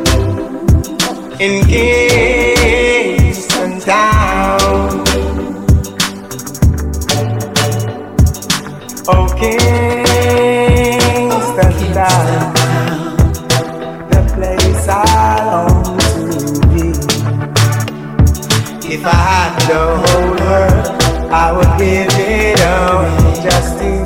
[1.38, 5.04] in Kingston Town.
[9.08, 9.92] Oh, Kingston
[11.92, 12.54] Town,
[14.08, 16.88] the place I long to be.
[18.94, 20.86] If I had the whole world,
[21.30, 23.99] I would give it away just to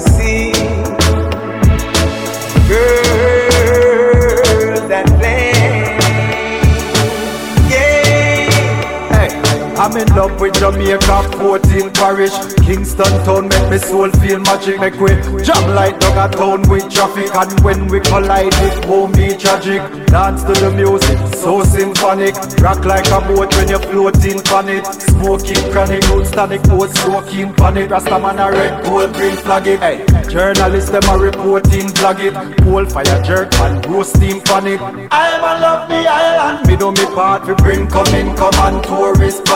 [9.85, 12.33] I'm in love with Jamaica, 14 parish.
[12.65, 14.81] Kingston town make me soul feel magic.
[14.81, 15.11] Make we
[15.45, 17.35] jam like dog a town with traffic.
[17.37, 19.83] And when we collide it won't be tragic.
[20.07, 22.35] Dance to the music, so symphonic.
[22.63, 24.87] Rock like a boat when you're floating on it.
[24.87, 27.91] Smoking chronic, roots tonic, oat soaking pan it.
[27.91, 29.81] Rasta man a red, gold, green flag it.
[29.81, 30.07] Hey.
[30.31, 32.33] Journalists them a reporting flag it.
[32.65, 34.81] Coal fire jerk and roast steam pan it.
[34.81, 36.67] I'm a love the island.
[36.67, 38.74] Me do me part we bring come in, come and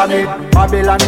[0.07, 0.99] it Babylon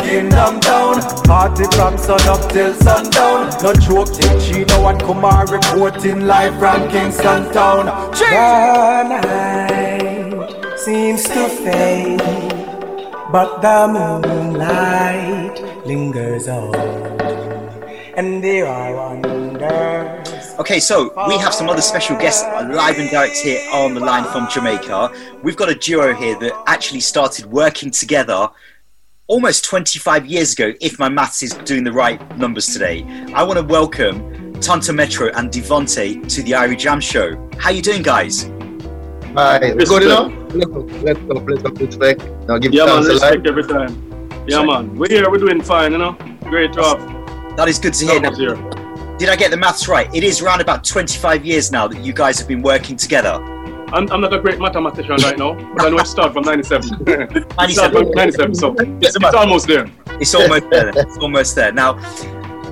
[0.00, 3.50] kingdom town Party from sun up till sundown.
[3.62, 7.86] No joke till Chino and Kumar reporting live from Kingston town.
[8.12, 12.20] The night seems to fade,
[13.32, 16.74] but the moonlight lingers on,
[18.16, 20.19] and there are wonders.
[20.60, 24.24] Okay, so we have some other special guests live and direct here on the line
[24.24, 25.10] from Jamaica.
[25.42, 28.46] We've got a duo here that actually started working together
[29.26, 33.06] almost 25 years ago, if my maths is doing the right numbers today.
[33.34, 37.50] I want to welcome Tanto Metro and Devonte to the Irie Jam Show.
[37.56, 38.42] How you doing, guys?
[39.32, 40.30] Hi, we good enough?
[40.52, 42.20] Let's go, let's go, let's go, respect.
[42.46, 43.30] Now give Yeah, man, thanks a lot.
[43.30, 44.44] respect every time.
[44.46, 44.94] Yeah, man.
[44.94, 46.12] We're here, we're doing fine, you know?
[46.42, 46.98] Great job.
[47.56, 48.20] That is good to hear.
[48.20, 48.79] Now,
[49.20, 50.12] did I get the maths right?
[50.14, 53.34] It is around about 25 years now that you guys have been working together.
[53.92, 57.04] I'm, I'm not a great mathematician right now, but I know it started from 97.
[57.04, 57.92] 97.
[57.92, 59.86] from 97, so it's, it's almost there.
[60.12, 60.88] It's almost there.
[60.96, 61.70] It's almost there.
[61.70, 61.98] Now,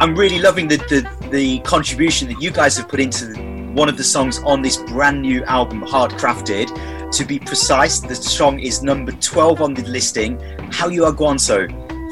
[0.00, 3.38] I'm really loving the, the, the contribution that you guys have put into the,
[3.74, 7.12] one of the songs on this brand new album, Heartcrafted.
[7.12, 10.40] To be precise, the song is number 12 on the listing,
[10.72, 11.68] How You Are Guanso,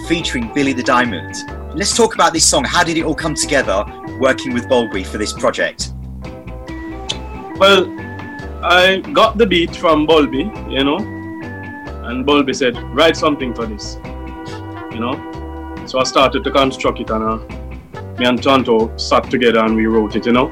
[0.07, 1.37] featuring Billy the Diamond.
[1.77, 2.64] Let's talk about this song.
[2.64, 3.85] How did it all come together
[4.18, 5.93] working with Bulby for this project?
[7.59, 7.95] Well,
[8.64, 13.97] I got the beat from Bulby, you know, and Bulby said, write something for this,
[14.91, 15.85] you know.
[15.85, 17.37] So I started to construct it, and uh,
[18.16, 20.49] me and Tanto sat together and we wrote it, you know.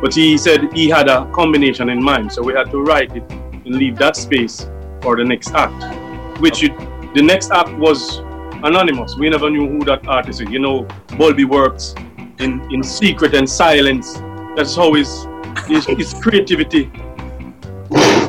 [0.00, 3.30] But he said he had a combination in mind, so we had to write it
[3.30, 4.66] and leave that space
[5.02, 6.72] for the next act, which it,
[7.14, 8.22] the next act was
[8.64, 9.16] anonymous.
[9.16, 10.50] We never knew who that artist is.
[10.50, 10.84] You know,
[11.18, 11.94] Bulby works
[12.38, 14.14] in, in secret and silence.
[14.56, 15.26] That's how his,
[15.68, 16.90] his, his creativity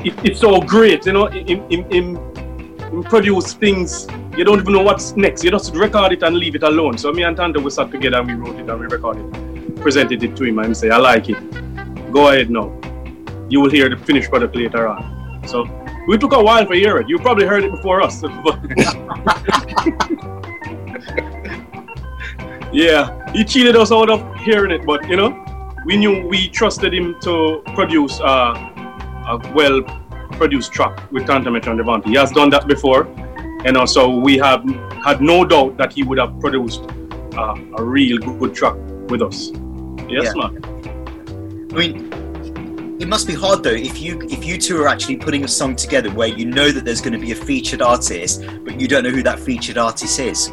[0.06, 1.28] it, it's so great, you know.
[1.28, 2.18] In, in, in,
[2.92, 4.08] in produce things,
[4.38, 5.44] you don't even know what's next.
[5.44, 6.98] You just record it and leave it alone.
[6.98, 9.76] So me and Tanto we sat together and we wrote it and we recorded it,
[9.78, 12.12] presented it to him and say, I like it.
[12.12, 12.72] Go ahead now.
[13.50, 15.42] You will hear the finished product later on.
[15.48, 15.66] So
[16.08, 17.10] we took a while to hear it.
[17.10, 18.22] You probably heard it before us.
[22.72, 25.41] yeah, he cheated us out of hearing it, but you know,
[25.86, 28.53] we knew we trusted him to produce uh,
[29.28, 29.82] a well
[30.34, 32.06] produced track with Tanto Metro and Devonte.
[32.06, 33.08] He has done that before,
[33.66, 34.64] and also we have
[35.03, 36.84] had no doubt that he would have produced
[37.38, 38.76] uh, a real good track
[39.10, 39.51] with us.
[40.10, 40.49] Yes, Yeah.
[40.49, 41.70] man.
[41.74, 42.10] I mean,
[43.06, 45.76] it must be hard though if you if you two are actually putting a song
[45.76, 49.03] together where you know that there's going to be a featured artist, but you don't
[49.03, 50.49] know who that featured artist is.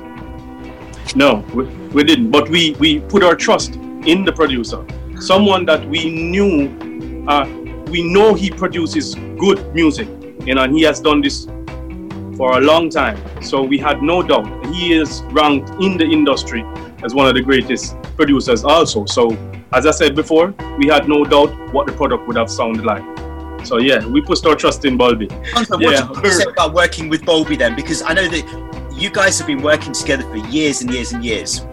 [1.17, 2.31] No, we, we didn't.
[2.31, 4.85] But we, we put our trust in the producer.
[5.19, 7.47] Someone that we knew, uh,
[7.87, 10.09] we know he produces good music,
[10.45, 11.47] you know, and he has done this
[12.37, 13.17] for a long time.
[13.41, 14.67] So we had no doubt.
[14.67, 16.67] He is ranked in the industry
[17.03, 19.07] as one of the greatest producers also.
[19.07, 19.31] So
[19.75, 23.03] as I said before, we had no doubt what the product would have sounded like.
[23.65, 25.31] So yeah, we put our trust in Bulby.
[25.53, 26.09] Hunter, what yeah.
[26.13, 27.75] do you say about working with Bulby then?
[27.77, 31.25] Because I know that you guys have been working together for years and years and
[31.25, 31.65] years.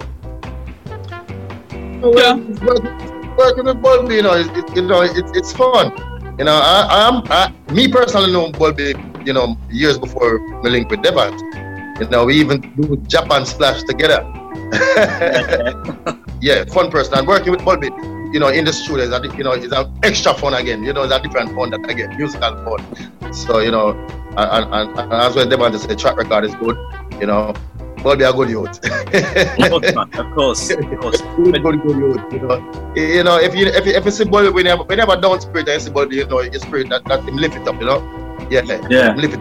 [2.01, 2.35] yeah.
[2.35, 5.91] Working, working with Bulby, you know, it, it, you know, it, it's fun.
[6.37, 10.89] You know, I, I'm, I, me personally know Bulby, you know, years before my link
[10.89, 11.39] with Devant.
[11.99, 14.23] You know, we even do Japan Splash together.
[16.41, 17.17] yeah, fun person.
[17.17, 17.89] And working with Bulby,
[18.33, 20.83] you know, in the studio, is a, you know, it's an extra fun again.
[20.83, 23.33] You know, it's a different fun that I get, musical fun.
[23.33, 23.89] So, you know,
[24.37, 26.77] and, and, and as well, Devant just say track record is good.
[27.19, 27.53] You know,
[27.97, 28.79] Bulby a good youth.
[30.17, 31.21] of course, of course.
[31.35, 32.21] good, good, good youth.
[32.31, 34.87] You know, you know, if you if you, if you see Bulby, when you have,
[34.87, 37.23] when you have a down spirit, you see Bulby, you know, your spirit that that
[37.23, 37.79] him lift it up.
[37.79, 39.15] You know, yeah, Yeah.
[39.15, 39.39] lift it.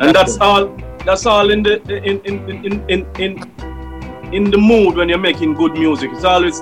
[0.00, 0.68] and that's all
[1.04, 3.32] that's all in the in in in in in,
[4.32, 6.60] in the mood when you're making good music it's always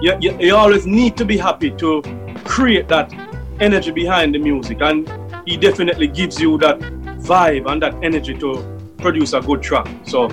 [0.00, 2.02] you, you, you always need to be happy to
[2.44, 3.12] create that
[3.60, 5.10] energy behind the music and
[5.46, 6.78] he definitely gives you that
[7.20, 8.62] vibe and that energy to
[8.98, 10.28] produce a good track so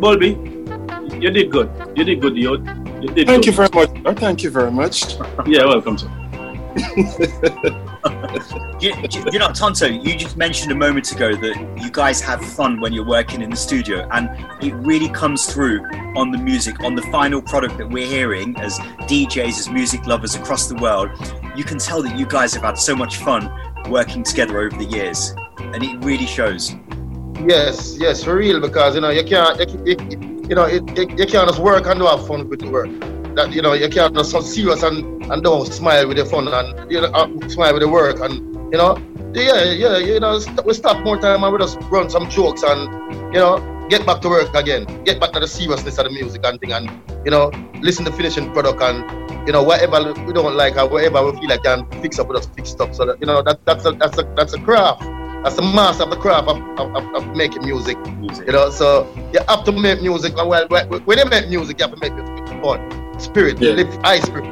[0.00, 0.32] Bulby
[1.22, 2.52] you did good you did good you,
[3.00, 3.46] you did Thank good.
[3.46, 3.90] you very much.
[4.02, 4.14] sir.
[4.14, 5.14] Thank you very much.
[5.46, 6.19] yeah welcome sir
[8.80, 8.94] You,
[9.30, 12.94] you, know, Tanto, you just mentioned a moment ago that you guys have fun when
[12.94, 14.30] you're working in the studio, and
[14.64, 15.84] it really comes through
[16.16, 20.34] on the music, on the final product that we're hearing as DJs, as music lovers
[20.34, 21.10] across the world.
[21.54, 23.52] You can tell that you guys have had so much fun
[23.90, 26.74] working together over the years, and it really shows.
[27.46, 28.60] Yes, yes, for real.
[28.60, 29.96] Because you know you can't, you,
[30.48, 33.19] you, know, you, you can't just work and do have fun with the work.
[33.36, 36.48] That you know you can't just so serious and, and don't smile with the fun
[36.48, 38.96] and you know uh, smile with the work and you know
[39.34, 42.90] yeah yeah you know we stop more time and we just run some jokes and
[43.32, 43.58] you know
[43.90, 46.72] get back to work again, get back to the seriousness of the music and thing
[46.72, 46.88] and
[47.24, 47.50] you know
[47.80, 48.98] listen to finishing product and
[49.46, 52.36] you know whatever we don't like or whatever we feel like can fix up, we
[52.36, 52.94] just fix up.
[52.94, 55.02] So that you know that that's a that's a that's a craft.
[55.42, 57.96] That's the master of the craft of, of, of, making music.
[58.46, 60.36] You know, so you have to make music.
[60.36, 62.78] And well, when when you make music, you have to make it fun,
[63.20, 64.44] spirit, lift high spirit.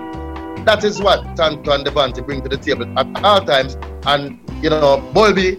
[0.65, 3.77] That is what Tanto and Devonte bring to the table at all times.
[4.07, 5.57] And you know, Bulby,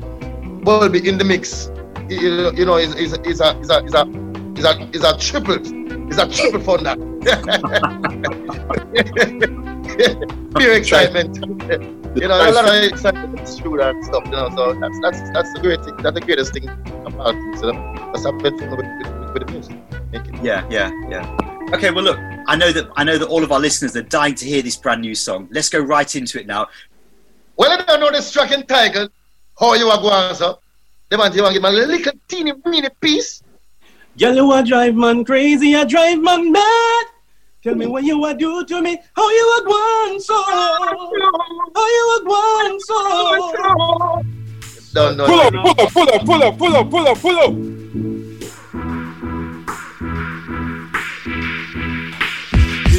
[0.63, 1.69] Bulby in the mix.
[2.09, 4.05] You know, you know, is is is a is a is a
[4.57, 5.59] is a is a triple,
[6.09, 6.97] is a triple fun that.
[10.57, 11.37] Pure excitement.
[12.15, 14.23] you know, a lot of excitement studio and stuff.
[14.25, 15.95] You know, so that's that's that's the great thing.
[15.97, 16.69] That's the greatest thing
[17.05, 17.59] about it.
[17.59, 19.77] So that's a bit with, with, with the music.
[20.41, 21.37] Yeah, yeah, yeah.
[21.73, 22.17] Okay, well, look,
[22.49, 24.75] I know that I know that all of our listeners are dying to hear this
[24.75, 25.47] brand new song.
[25.51, 26.67] Let's go right into it now.
[27.57, 29.11] Well, I don't know this track entitled
[29.59, 30.55] How You Are Going, sir.
[31.09, 33.43] They want to give me a little teeny weeny piece.
[34.17, 37.05] Girl, you a drive man crazy, a drive man mad.
[37.61, 42.17] Tell me what you a do to me, how you a want so, how you
[42.17, 44.23] a want so.
[44.93, 45.27] Don't know.
[45.27, 47.39] Pull up, pull up, pull up, pull up, pull up, pull up, pull
[47.75, 47.78] up.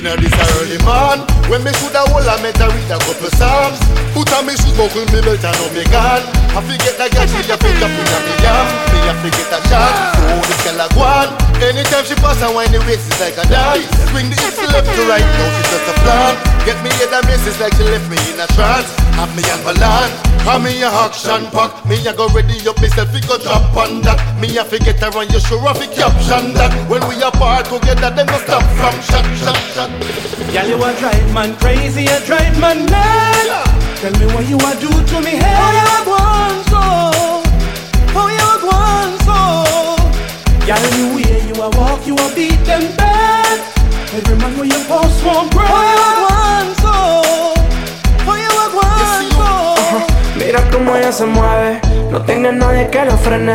[0.01, 1.21] Know this early man.
[1.53, 3.77] When me shoulda hold a met a read a couple psalms
[4.17, 6.25] Put on me shoes, buckle me belt and on me gun.
[6.57, 8.67] I forget that girl, she a pick up in a me yam.
[8.97, 12.57] Me a forget a shot, so this girl a go on Anytime she pass and
[12.57, 15.63] wind the waist, it's like a dance Swing the hips left to right, now she
[15.69, 16.35] just a plan
[16.65, 18.89] Get me head and misses like she left me in a trance
[19.21, 20.13] Have me on balance,
[20.49, 24.01] have me a action pack Me a go ready up myself, we go drop on
[24.03, 28.09] that Me a forget around you sure of the caption that When we apart together,
[28.09, 29.91] them no stop from shot, shot, shot
[30.51, 33.69] Girl, you a drive man crazy, a drive man mad.
[34.03, 35.55] Tell me what you a do to me, hey.
[35.55, 36.83] How you a want so?
[38.11, 39.39] How you a want so?
[40.67, 43.59] Girl, the way you a walk, you a beat them bad.
[44.15, 45.69] Every man where you post one break.
[45.69, 46.97] How you a want so?
[48.25, 48.51] How you
[49.37, 49.51] so?
[50.39, 51.81] Mira cómo ella se mueve,
[52.11, 53.53] no tiene nadie que la frene.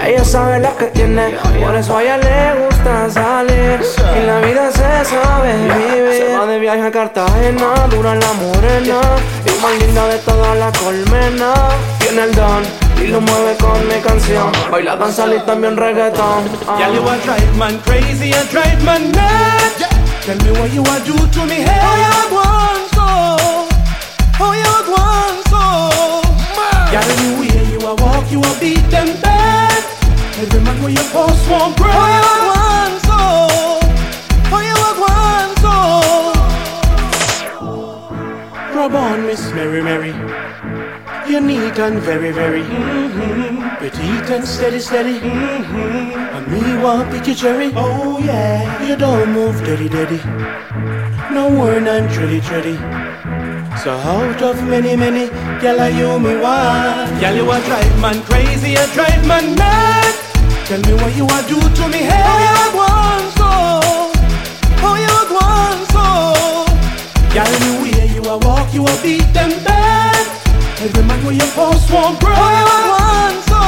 [0.00, 3.80] Ella sabe lo que tiene, por eso a ella le gusta salir.
[4.16, 6.12] Y la vida se sabe vivir.
[6.12, 9.00] Se va de viaje a Cartagena, dura la morena.
[9.46, 11.54] Y más linda de toda la colmena.
[11.98, 14.52] Tiene el don y lo mueve con mi canción.
[14.70, 16.44] Baila danza y también reggaetón.
[16.68, 16.78] Ah.
[16.78, 19.72] Girl, you a drive man crazy, a drive man mad.
[20.24, 21.80] Tell me what you a do to me, hey.
[21.80, 23.08] How you want so?
[24.38, 25.62] How you want so?
[26.92, 29.84] Girl, the way you a walk, you a beat them bad.
[30.38, 31.92] Every man where you post one break.
[31.92, 32.22] How you
[32.52, 33.20] want so?
[34.50, 35.74] How you a want so?
[38.76, 40.14] Rub on Miss Mary Mary.
[41.32, 43.76] You're neat and very, very mm-hmm.
[43.78, 45.18] petite and steady, steady.
[45.18, 46.36] Mm-hmm.
[46.36, 47.72] And me want pick you cherry.
[47.74, 50.20] Oh yeah, you don't move daddy, daddy.
[51.32, 52.76] No word and treddy, treddy.
[53.80, 55.28] So out of many, many,
[55.62, 57.18] girl, are you me want?
[57.18, 60.14] Girl, you a drive man crazy, you drive man mad.
[60.68, 62.24] Tell me what you a do to me, hey.
[62.28, 63.50] Oh, you a want so?
[64.84, 66.04] Oh, you a want so?
[67.32, 69.81] Girl, the way you a walk, you a beat them bad.
[70.82, 72.34] Every man where you post won't grow.
[72.34, 73.62] Oh, you a want so?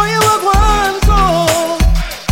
[0.00, 1.20] Oh, you a want so?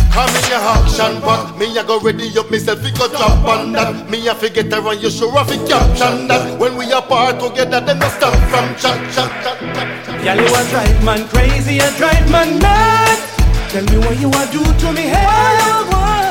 [0.09, 3.71] Come in your action back Me a go ready up myself We go drop on
[3.73, 7.79] that Me a forget around you sure of it caption that When we apart together
[7.79, 9.59] Then no stop from chat chat chat
[10.05, 13.19] chat Girl, you a drive man crazy, you drive man mad.
[13.69, 15.27] Tell me what you a do to me, hey.
[15.27, 16.22] Oh,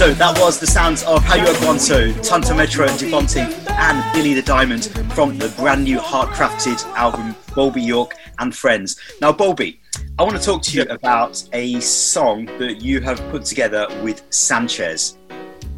[0.00, 4.32] So that was the sounds of How You Aguanto, Tonto Metro and Devonte and Billy
[4.32, 8.98] the Diamond from the brand new Heartcrafted album Bulby York and Friends.
[9.20, 9.78] Now, Bulby,
[10.18, 14.22] I want to talk to you about a song that you have put together with
[14.30, 15.18] Sanchez.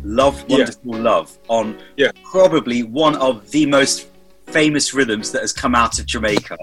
[0.05, 1.83] Love, Wonderful Love, on
[2.23, 4.07] probably one of the most
[4.47, 6.57] famous rhythms that has come out of Jamaica.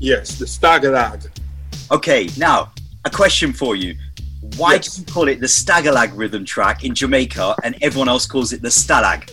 [0.00, 1.30] Yes, the Stagalag.
[1.92, 2.72] Okay, now,
[3.04, 3.94] a question for you.
[4.56, 8.52] Why do you call it the Stagalag rhythm track in Jamaica and everyone else calls
[8.52, 9.30] it the Stalag?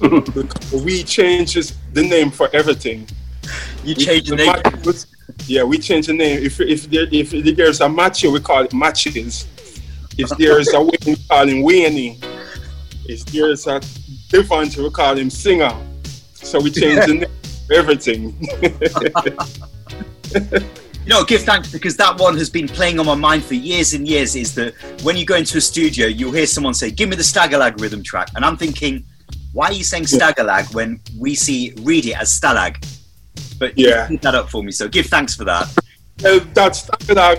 [0.84, 3.08] we changes the name for everything.
[3.84, 4.46] You change the name?
[4.46, 5.04] match-
[5.46, 6.42] yeah, we change the name.
[6.42, 9.46] If if there if there's a macho, we call it matches.
[10.18, 12.18] If there's a Wayne, we call him Wayne.
[13.08, 13.78] If there's a
[14.28, 15.72] Devonte, we call him Singer.
[16.34, 17.30] So we change the name
[17.66, 18.34] for everything.
[21.06, 23.94] You know, give thanks because that one has been playing on my mind for years
[23.94, 24.34] and years.
[24.34, 27.22] Is that when you go into a studio, you'll hear someone say, Give me the
[27.22, 28.28] Stagalag rhythm track.
[28.34, 29.04] And I'm thinking,
[29.52, 32.84] why are you saying Stagalag when we see read it as Stalag?
[33.56, 34.08] But you Yeah.
[34.08, 34.72] cleared that up for me.
[34.72, 35.68] So give thanks for that.
[36.24, 36.74] Uh, that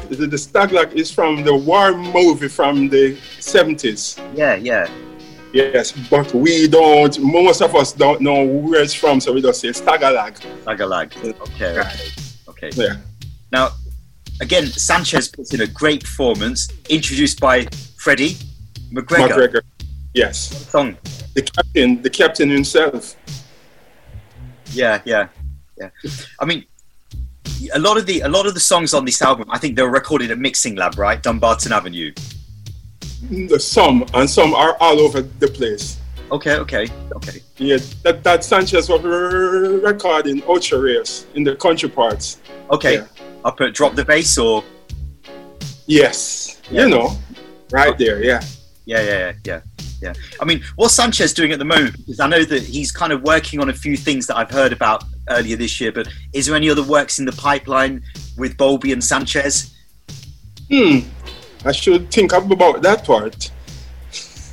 [0.07, 4.17] the, the Stagalag is from the war movie from the 70s.
[4.33, 4.87] Yeah, yeah.
[5.51, 9.59] Yes, but we don't, most of us don't know where it's from, so we just
[9.59, 10.39] say Stagalag.
[10.63, 11.11] Stagalag.
[11.17, 12.11] Okay, okay.
[12.47, 12.69] Okay.
[12.73, 12.95] Yeah.
[13.51, 13.69] Now,
[14.41, 17.65] again, Sanchez puts in a great performance, introduced by
[17.97, 18.35] Freddie
[18.91, 19.29] McGregor.
[19.29, 19.61] McGregor.
[20.13, 20.69] Yes.
[20.69, 20.97] Song.
[21.33, 23.15] The captain, the captain himself.
[24.71, 25.27] Yeah, yeah,
[25.77, 25.89] yeah.
[26.39, 26.65] I mean,
[27.73, 29.81] a lot of the a lot of the songs on this album, I think they
[29.81, 32.11] were recorded at Mixing Lab, right, Dumbarton Avenue.
[33.25, 35.99] Mm, uh, some and some are all over the place.
[36.29, 37.41] Okay, okay, okay.
[37.57, 42.41] Yeah, that, that Sanchez was recording Ocho Rios in the country parts.
[42.69, 43.01] Okay,
[43.45, 44.63] up put Drop the Bass or
[45.87, 47.15] Yes, you know,
[47.71, 48.41] right there, yeah.
[48.85, 49.61] Yeah, yeah, yeah, yeah,
[50.01, 50.13] yeah.
[50.41, 51.97] I mean, what's Sanchez doing at the moment?
[51.97, 54.73] Because I know that he's kind of working on a few things that I've heard
[54.73, 55.93] about earlier this year.
[55.93, 58.03] But is there any other works in the pipeline
[58.37, 59.73] with Bulby and Sanchez?
[60.69, 60.99] Hmm,
[61.63, 63.51] I should think about that part.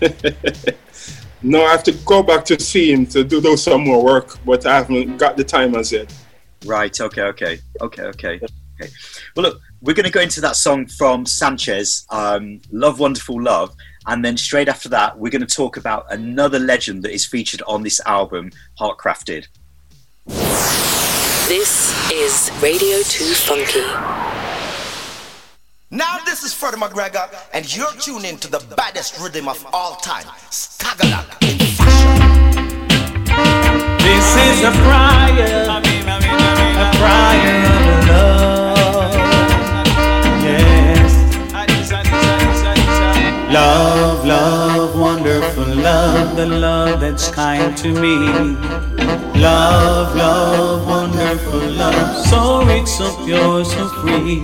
[1.43, 4.39] no, I have to go back to see him to do, do some more work,
[4.45, 6.15] but I haven't got the time as yet.
[6.65, 6.99] Right.
[7.01, 7.23] Okay.
[7.23, 7.59] Okay.
[7.81, 8.03] Okay.
[8.03, 8.41] Okay.
[8.81, 8.91] Okay.
[9.37, 13.75] Well, look, we're going to go into that song from Sanchez, um, "Love, Wonderful Love,"
[14.07, 17.63] and then straight after that, we're going to talk about another legend that is featured
[17.67, 18.51] on this album,
[18.81, 19.47] Heartcrafted.
[21.47, 23.85] This is Radio 2 Funky.
[25.91, 29.95] Now this is Freddie McGregor, and you're tuned in to the baddest rhythm of all
[29.97, 31.39] time, Skagalag.
[34.01, 35.69] This is a prayer,
[36.81, 37.74] a prayer
[43.55, 48.17] Love, love, wonderful love, the love that's kind to me.
[49.41, 54.41] Love, love, wonderful love, so rich, so pure, so free.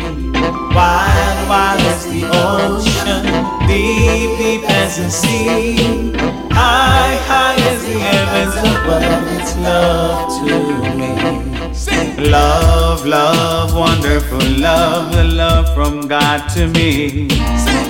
[0.76, 3.24] Wide, wide as the ocean,
[3.66, 6.12] deep, deep as the sea.
[6.52, 11.59] High, high as the heavens above, it's love to me.
[11.72, 17.28] Love, love, wonderful love, the love from God to me.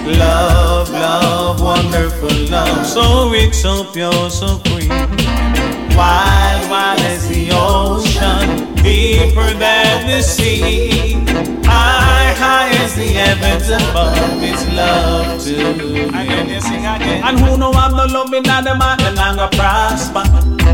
[0.07, 4.89] Love, love, wonderful love, so rich, so pure, so free.
[5.97, 11.24] Wide, wide as the ocean, deeper than the sea.
[11.64, 12.10] High,
[12.81, 16.09] as the heavens above, it's love to me.
[17.26, 20.24] And who know I'm the loving and the man, and I'm gonna prosper.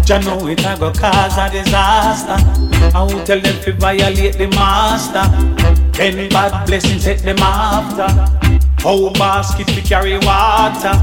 [0.07, 2.39] Jah know it, I go cause a disaster.
[2.97, 5.25] I will tell them to violate the master.
[5.93, 8.09] Then bad blessings hit them after.
[8.83, 10.95] Whole basket we carry water.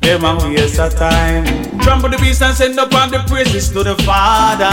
[0.00, 1.44] Them a waste of time.
[1.80, 4.72] Trample the beast and send up all the praises to the Father.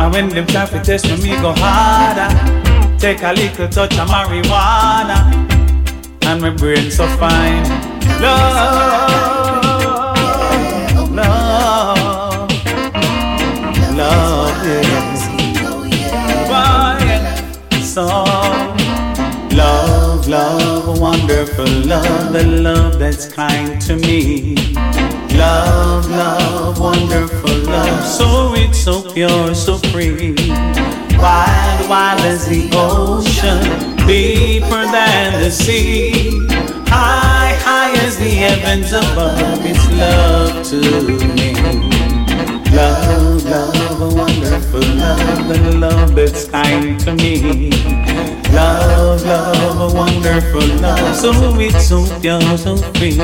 [0.00, 2.67] And when them try to test me, me go harder.
[2.98, 5.32] Take a little touch of marijuana,
[6.24, 7.62] and my brain so fine.
[8.20, 9.38] Love,
[11.12, 12.50] love,
[13.96, 15.14] love, yeah.
[16.50, 16.98] Why?
[17.82, 18.04] So,
[19.56, 24.56] love, love, wonderful love, the love that's kind to me.
[25.36, 30.34] Love, love, wonderful love, so rich, so pure, so free.
[31.18, 33.60] Wide, wide as the ocean,
[34.06, 36.30] deeper than the sea.
[36.86, 40.80] High, high as the heavens above, it's love to
[41.34, 41.54] me.
[42.72, 47.70] Love, love, a wonderful love, the love that's kind to me.
[48.52, 53.18] Love, love, a wonderful love, so rich, so pure, so free.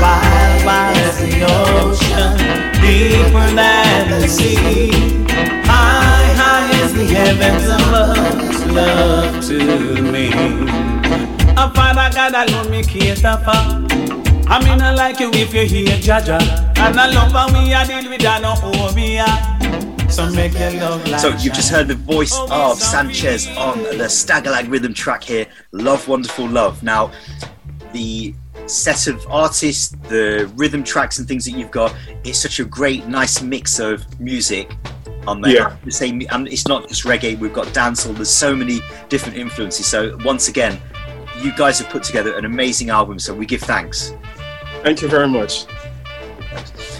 [0.00, 2.36] Wide, wide as the ocean,
[2.80, 4.90] deeper than the sea.
[5.66, 6.05] High,
[6.86, 10.28] as the heavens above, love to me.
[11.56, 13.60] A father God alone me cater for.
[14.48, 16.40] I mean I like you if you hear Jaja,
[16.78, 19.26] and I love how we a deal with that no Obia.
[20.10, 23.82] So make your love like So you've just heard the voice oh, of Sanchez on
[23.82, 26.82] the Staggerlag rhythm track here, Love Wonderful Love.
[26.84, 27.10] Now,
[27.92, 28.32] the
[28.66, 33.06] set of artists, the rhythm tracks and things that you've got, it's such a great,
[33.08, 34.70] nice mix of music
[35.26, 35.52] on there.
[35.52, 35.76] Yeah.
[35.84, 39.86] The same, and it's not just reggae, we've got dancehall, there's so many different influences.
[39.86, 40.80] So once again,
[41.40, 44.12] you guys have put together an amazing album, so we give thanks.
[44.82, 45.66] Thank you very much.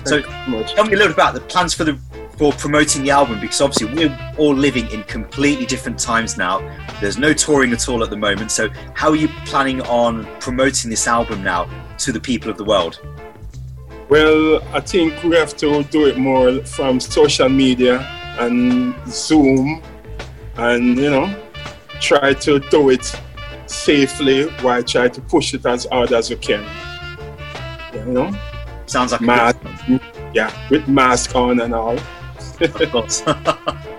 [0.05, 1.99] So tell me a little bit about the plans for the
[2.37, 6.61] for promoting the album because obviously we're all living in completely different times now.
[7.01, 8.51] There's no touring at all at the moment.
[8.51, 11.69] So how are you planning on promoting this album now
[11.99, 13.01] to the people of the world?
[14.09, 18.01] Well, I think we have to do it more from social media
[18.39, 19.83] and Zoom
[20.57, 21.35] and, you know,
[22.01, 23.21] try to do it
[23.67, 26.65] safely while try to push it as hard as we can.
[27.93, 28.33] You know?
[28.87, 29.59] Sounds like mask,
[30.33, 31.99] yeah, with mask on and all.
[32.61, 33.23] of course.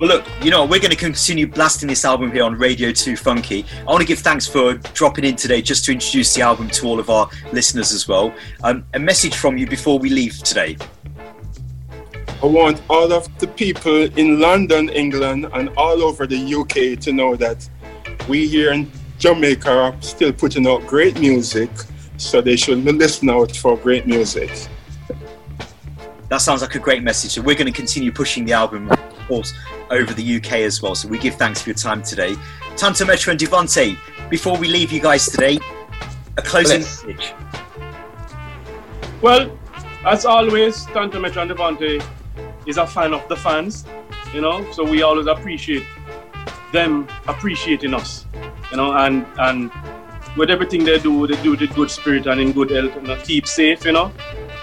[0.00, 3.16] well, look, you know, we're going to continue blasting this album here on Radio 2
[3.16, 3.64] Funky.
[3.80, 6.86] I want to give thanks for dropping in today just to introduce the album to
[6.86, 8.34] all of our listeners as well.
[8.62, 10.76] Um, a message from you before we leave today.
[12.42, 17.12] I want all of the people in London, England, and all over the UK to
[17.12, 17.68] know that
[18.28, 21.70] we here in Jamaica are still putting out great music,
[22.18, 24.50] so they should listen out for great music.
[26.28, 27.32] That sounds like a great message.
[27.32, 28.90] So we're going to continue pushing the album,
[29.26, 29.52] course,
[29.90, 30.94] over the UK as well.
[30.94, 32.36] So we give thanks for your time today.
[32.76, 33.96] Tanto Metro and Devonte,
[34.28, 35.58] before we leave you guys today,
[36.36, 37.04] a closing Bless.
[37.04, 37.34] message.
[39.22, 39.58] Well,
[40.04, 42.04] as always, Tanto Metro and Devonte
[42.66, 43.84] is a fan of the fans,
[44.32, 45.84] you know, so we always appreciate
[46.72, 48.26] them appreciating us,
[48.70, 49.70] you know, and and
[50.36, 53.22] with everything they do, they do it in good spirit and in good health, and
[53.22, 54.12] keep safe, you know,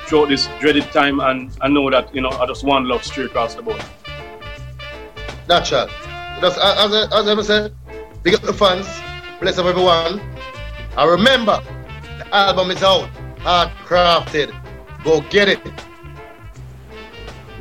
[0.06, 3.28] throughout this dreaded time, and I know that, you know, I just want love straight
[3.28, 3.82] across the board.
[5.52, 5.90] That's right.
[6.40, 7.76] Just as, as, as I said,
[8.24, 8.88] big up the fans,
[9.42, 10.22] bless up everyone.
[10.96, 11.62] I remember,
[12.20, 14.56] the album is out, hard crafted.
[15.04, 15.62] Go get it.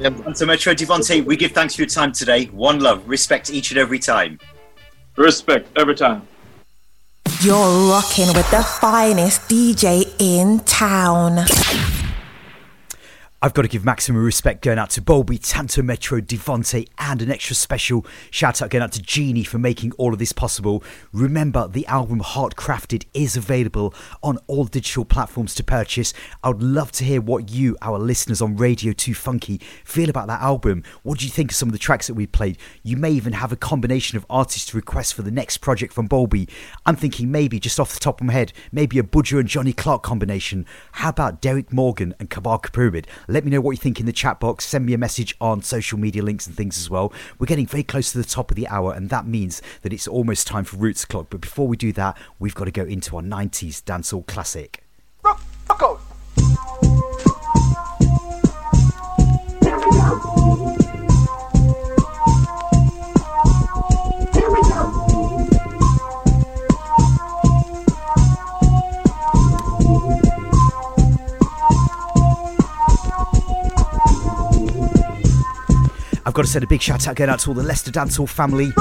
[0.01, 2.45] Tanto Metro Devonte, we give thanks for your time today.
[2.53, 4.39] One love, respect each and every time.
[5.17, 6.23] Respect every time.
[7.43, 11.45] You're rocking with the finest DJ in town.
[13.43, 17.31] I've got to give maximum respect going out to Bulby, Tanto Metro, Devonte, and an
[17.31, 20.85] extra special shout out going out to Genie for making all of this possible.
[21.11, 26.13] Remember, the album Heartcrafted is available on all digital platforms to purchase.
[26.45, 30.27] I would love to hear what you, our listeners on Radio 2 Funky, feel about
[30.27, 30.83] that album.
[31.03, 32.59] What do you think of some of the tracks that we played?
[32.83, 36.47] You may even have a combination of artist requests for the next project from Bulby.
[36.85, 39.73] I'm thinking maybe, just off the top of my head, maybe a Buju and Johnny
[39.73, 40.67] Clarke combination.
[40.93, 43.07] How about Derrick Morgan and Kabaka Pyramid?
[43.31, 44.65] Let me know what you think in the chat box.
[44.65, 47.13] Send me a message on social media links and things as well.
[47.39, 50.09] We're getting very close to the top of the hour, and that means that it's
[50.09, 51.29] almost time for Roots Clock.
[51.31, 54.83] But before we do that, we've got to go into our 90s dancehall classic.
[76.27, 78.29] I've got to send a big shout out going out to all the Leicester Dancehall
[78.29, 78.73] family.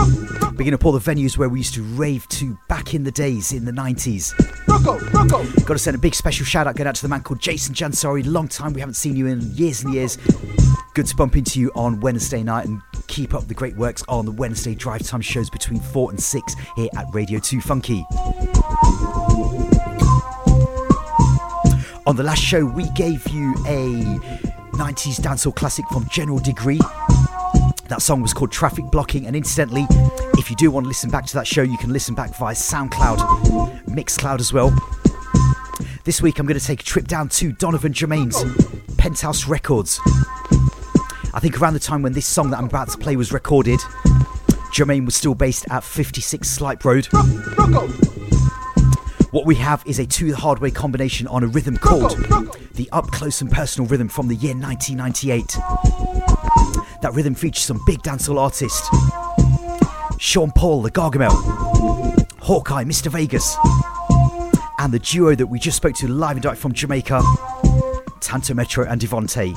[0.52, 3.54] Beginning up all the venues where we used to rave to back in the days
[3.54, 4.34] in the 90s.
[4.68, 5.44] Rocco, Rocco.
[5.62, 7.74] Got to send a big special shout out going out to the man called Jason
[7.74, 8.26] Jansari.
[8.26, 10.18] Long time we haven't seen you in years and years.
[10.94, 14.26] Good to bump into you on Wednesday night and keep up the great works on
[14.26, 18.06] the Wednesday drive time shows between 4 and 6 here at Radio 2 Funky.
[22.06, 24.04] On the last show, we gave you a
[24.74, 26.80] 90s dancehall classic from General Degree.
[27.90, 29.88] That song was called Traffic Blocking, and incidentally,
[30.38, 32.54] if you do want to listen back to that show, you can listen back via
[32.54, 34.72] SoundCloud, Mixcloud as well.
[36.04, 38.38] This week, I'm going to take a trip down to Donovan Germain's
[38.98, 40.00] Penthouse Records.
[41.34, 43.80] I think around the time when this song that I'm about to play was recorded,
[44.72, 47.08] Germain was still based at 56 Slipe Road.
[49.32, 52.12] What we have is a two hard way combination on a rhythm called
[52.74, 55.58] the Up Close and Personal Rhythm from the year 1998.
[57.02, 58.88] That rhythm features some big dancehall artists
[60.20, 61.32] Sean Paul, the Gargamel,
[62.40, 63.08] Hawkeye, Mr.
[63.08, 63.56] Vegas,
[64.80, 67.22] and the duo that we just spoke to live and direct from Jamaica,
[68.20, 69.56] Tanto Metro and Devonte.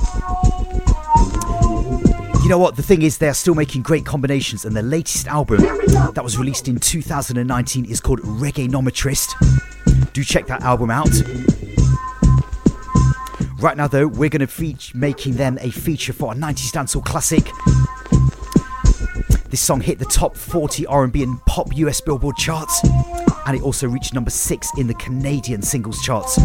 [2.43, 2.77] You know what?
[2.77, 5.57] The thing is, they are still making great combinations, and their latest album
[6.13, 9.33] that was released in 2019 is called Reggae Nometrist.
[10.13, 11.09] Do check that album out.
[13.63, 17.05] Right now, though, we're going to be making them a feature for a 90s dancehall
[17.05, 17.45] classic.
[19.49, 23.87] This song hit the top 40 R&B and pop US Billboard charts, and it also
[23.87, 26.37] reached number six in the Canadian singles charts.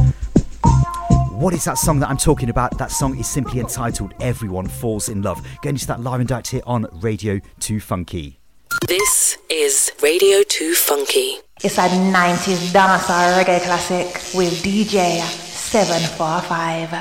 [1.32, 2.78] What is that song that I'm talking about?
[2.78, 5.44] That song is simply entitled Everyone Falls in Love.
[5.60, 8.38] Going into that live and direct here on Radio 2 Funky.
[8.86, 11.38] This is Radio 2 Funky.
[11.64, 14.06] It's a 90s dancehall reggae classic
[14.36, 16.94] with DJ 745.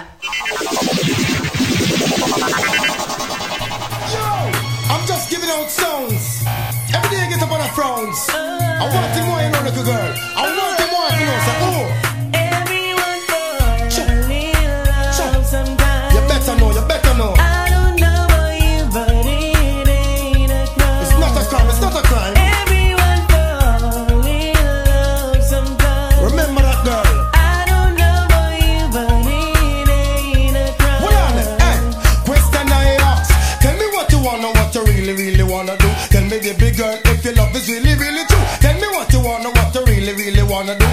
[4.92, 6.44] I'm just giving out.
[6.94, 8.28] Every day I get up on a frowns.
[8.30, 9.40] I want the more,
[9.86, 10.14] girl.
[10.36, 10.88] I want the
[11.62, 12.12] oh.
[12.12, 12.17] more.
[40.58, 40.87] Wanna do.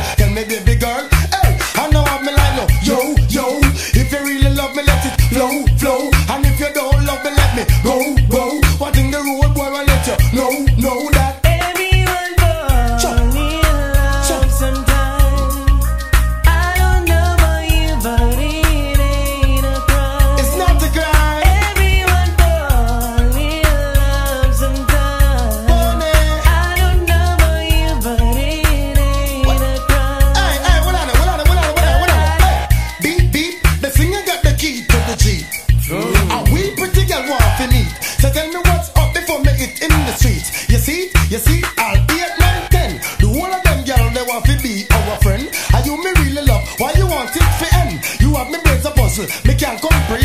[49.85, 50.24] Me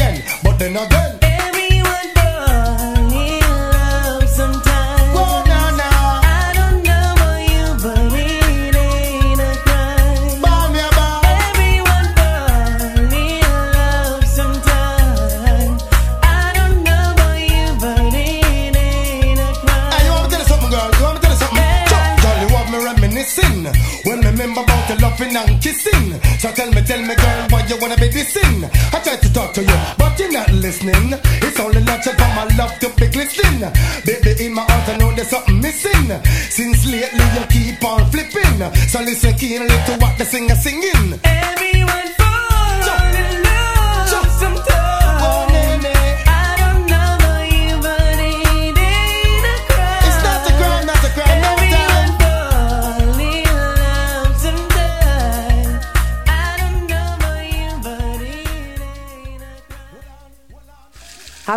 [29.30, 31.14] to talk to you, but you're not listening.
[31.42, 33.72] It's only natural for my love to be glistening.
[34.06, 36.10] Baby, in my heart, I know there's something missing.
[36.50, 38.60] Since lately, you keep on flipping.
[38.88, 41.20] So listen keenly to what the singer singing.
[41.24, 41.39] Everyone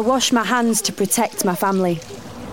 [0.03, 2.00] wash my hands to protect my family.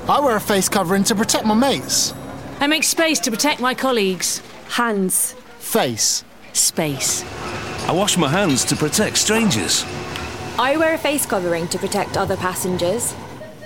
[0.07, 2.13] I wear a face covering to protect my mates.
[2.59, 4.41] I make space to protect my colleagues.
[4.69, 5.33] Hands.
[5.59, 6.23] Face.
[6.53, 7.23] Space.
[7.87, 9.85] I wash my hands to protect strangers.
[10.57, 13.15] I wear a face covering to protect other passengers.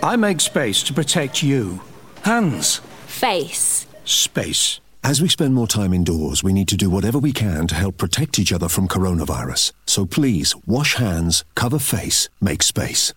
[0.03, 1.81] I make space to protect you.
[2.23, 2.77] Hands.
[3.07, 3.87] Face.
[4.05, 4.79] Space.
[5.05, 7.97] As we spend more time indoors, we need to do whatever we can to help
[7.97, 9.73] protect each other from coronavirus.
[9.85, 13.13] So please wash hands, cover face, make space.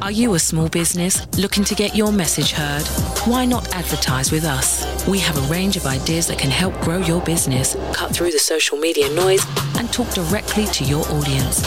[0.00, 2.86] Are you a small business looking to get your message heard?
[3.26, 4.86] Why not advertise with us?
[5.08, 8.38] We have a range of ideas that can help grow your business, cut through the
[8.38, 9.44] social media noise,
[9.78, 11.60] and talk directly to your audience.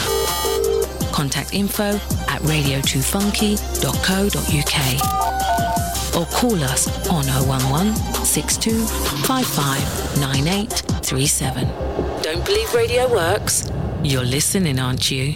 [1.11, 1.95] Contact info
[2.29, 5.32] at radio2funky.co.uk
[6.15, 11.67] or call us on 011 62 55 9837.
[12.21, 13.71] Don't believe radio works?
[14.03, 15.35] You're listening, aren't you?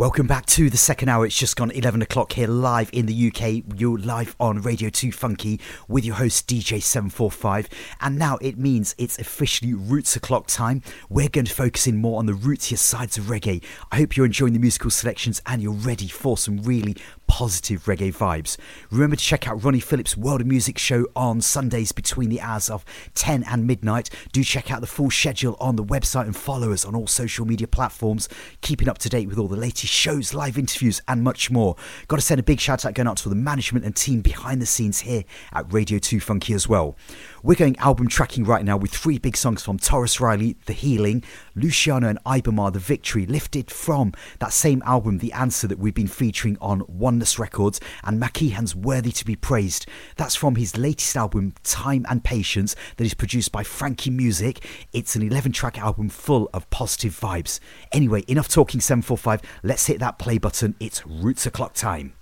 [0.00, 1.26] Welcome back to the second hour.
[1.26, 3.62] It's just gone 11 o'clock here live in the UK.
[3.78, 7.66] You're live on Radio 2 Funky with your host DJ745.
[8.00, 10.80] And now it means it's officially Roots O'Clock time.
[11.10, 13.62] We're going to focus in more on the rootsier sides of reggae.
[13.92, 16.96] I hope you're enjoying the musical selections and you're ready for some really
[17.30, 18.56] positive reggae vibes.
[18.90, 22.68] Remember to check out Ronnie Phillips' World of Music show on Sundays between the hours
[22.68, 24.10] of 10 and midnight.
[24.32, 27.46] Do check out the full schedule on the website and follow us on all social
[27.46, 28.28] media platforms,
[28.62, 31.76] keeping up to date with all the latest shows, live interviews, and much more.
[32.08, 34.60] Got to send a big shout out going out to the management and team behind
[34.60, 35.22] the scenes here
[35.52, 36.96] at Radio 2 Funky as well.
[37.42, 41.24] We're going album tracking right now with three big songs from Tarrus Riley, The Healing,
[41.54, 46.06] Luciano and Ibamar, The Victory, lifted from that same album, The Answer, that we've been
[46.06, 49.86] featuring on Oneness Records, and Mackeehan's Worthy to be Praised.
[50.16, 54.62] That's from his latest album, Time and Patience, that is produced by Frankie Music.
[54.92, 57.58] It's an 11 track album full of positive vibes.
[57.90, 59.40] Anyway, enough talking 745.
[59.62, 60.74] Let's hit that play button.
[60.78, 62.12] It's Roots O'Clock time.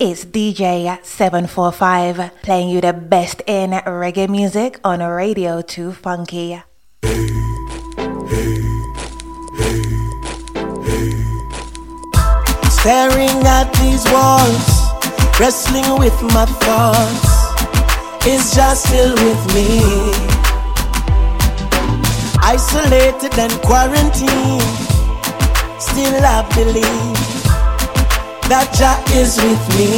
[0.00, 6.62] It's DJ 745 playing you the best in reggae music on Radio 2 Funky.
[12.70, 14.70] Staring at these walls,
[15.40, 19.82] wrestling with my thoughts, is just still with me.
[22.40, 24.62] Isolated and quarantined,
[25.82, 27.17] still I believe
[28.48, 29.90] that Jah is with me.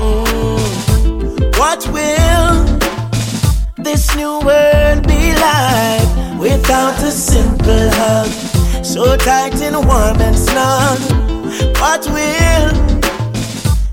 [0.00, 1.58] Mm.
[1.58, 2.64] What will
[3.76, 8.30] this new world be like without a simple hug?
[8.82, 10.98] So tight and warm and snug.
[11.78, 12.72] What will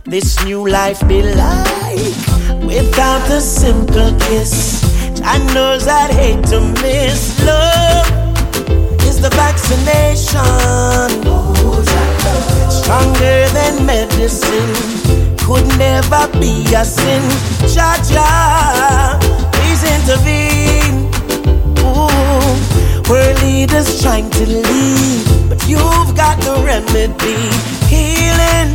[0.06, 2.16] this new life be like
[2.64, 4.82] without a simple kiss?
[5.24, 8.08] I knows I'd hate to miss love.
[9.04, 11.28] Is the vaccination
[12.88, 14.74] stronger than medicine?
[15.46, 17.24] Could never be a sin.
[17.68, 19.20] Cha cha,
[19.52, 21.12] please intervene.
[21.84, 23.12] Ooh.
[23.12, 27.52] World leaders trying to lead, but you've got the remedy.
[27.92, 28.70] Healing,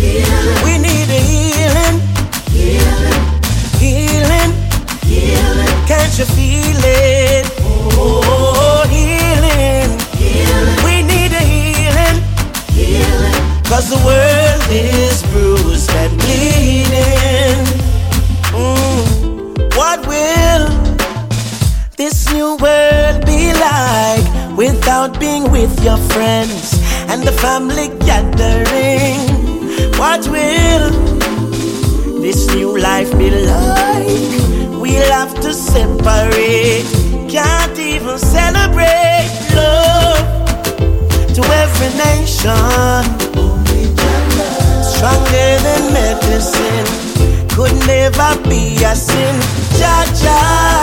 [0.00, 0.56] healing.
[0.64, 1.96] we need a healing.
[2.56, 3.20] Healing,
[3.84, 4.52] healing,
[5.04, 5.72] healing.
[5.86, 7.44] Can't you feel it?
[7.60, 8.67] Oh,
[13.68, 17.64] Cause the world is bruised and bleeding.
[18.56, 19.76] Mm.
[19.76, 20.66] What will
[21.96, 26.72] this new world be like without being with your friends
[27.10, 29.20] and the family gathering?
[29.98, 30.90] What will
[32.22, 34.80] this new life be like?
[34.80, 36.88] We'll have to separate,
[37.28, 40.46] can't even celebrate love
[41.34, 43.57] to every nation.
[44.98, 46.86] Stronger than medicine,
[47.50, 49.38] could never be a sin.
[49.78, 50.77] Jah Jah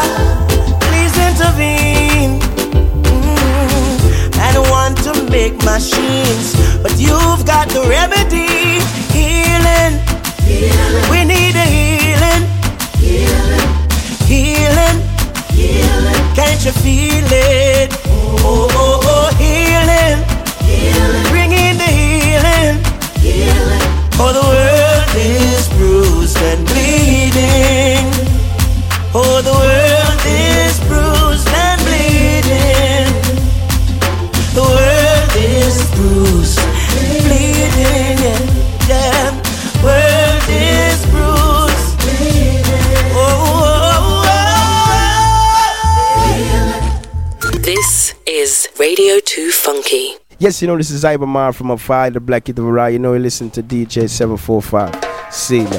[50.46, 51.78] Yes, you know, this is Ibermar from a
[52.12, 52.93] the Black the Variety.
[52.93, 55.34] You know, you listen to DJ 745.
[55.34, 55.70] See ya.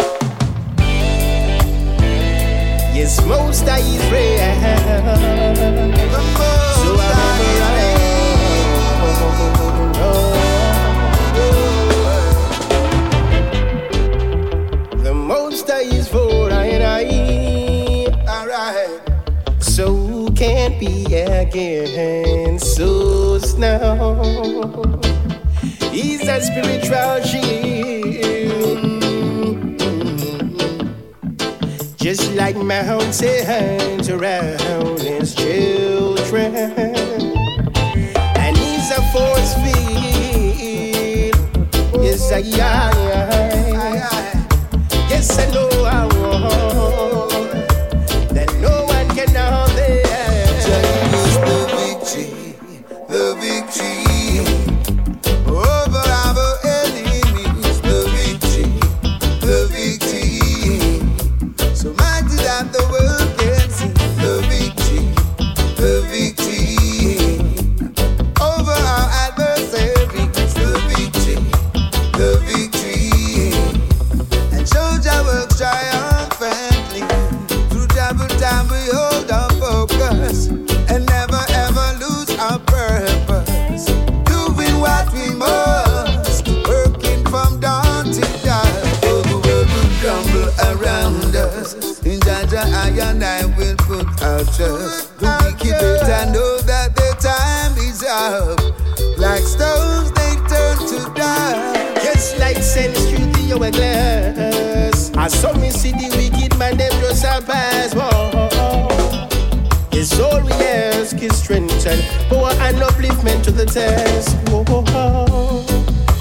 [2.92, 3.78] Yes, most I
[23.58, 24.16] now
[26.36, 27.46] a spiritual shield.
[31.96, 36.54] Just like mountains around his children,
[38.36, 41.34] and he's a force field.
[42.04, 42.90] Yes, I, I,
[43.22, 44.10] I,
[45.08, 47.15] yes, I know I want.
[105.26, 107.92] And so me see the wicked man, them just a pass.
[109.90, 112.00] It's all we ask is strength and
[112.30, 114.36] power and upliftment to the test.
[114.50, 115.64] Whoa.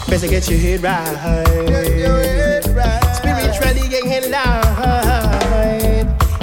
[0.10, 1.46] Better get your head right.
[1.68, 3.16] Get your head right.
[3.16, 4.32] Spiritually get head.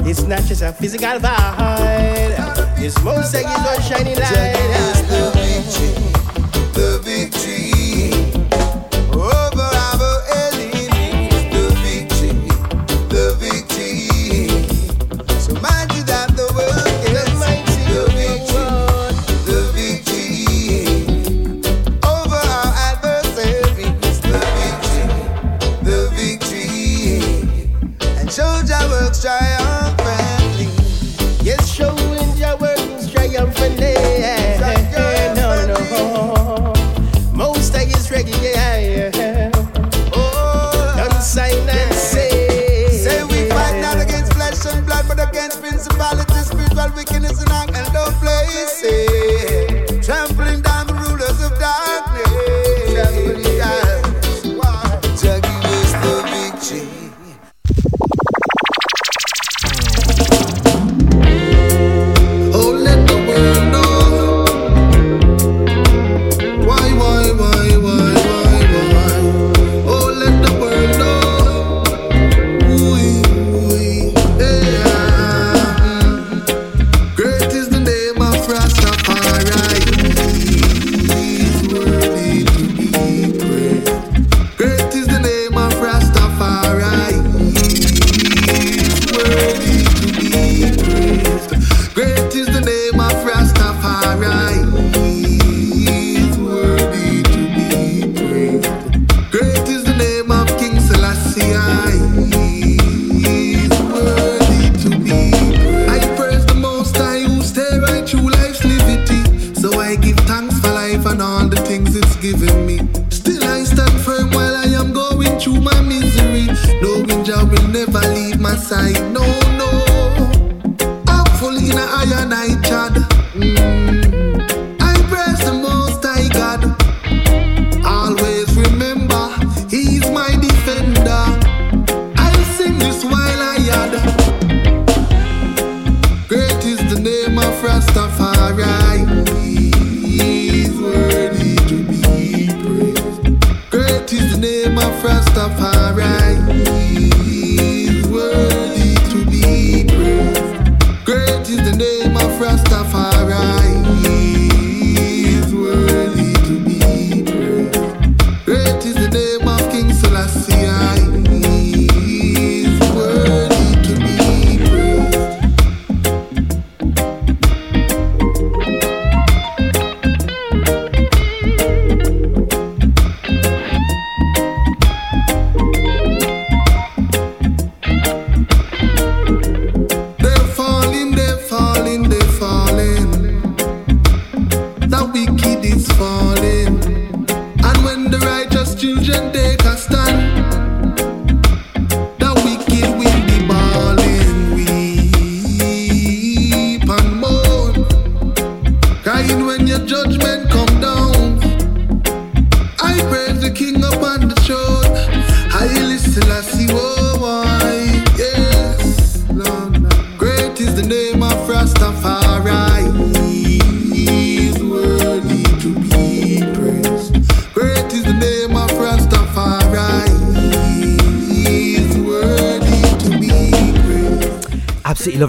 [0.06, 2.78] It's not just a physical vibe.
[2.78, 3.24] It's more
[3.76, 5.31] a shining light.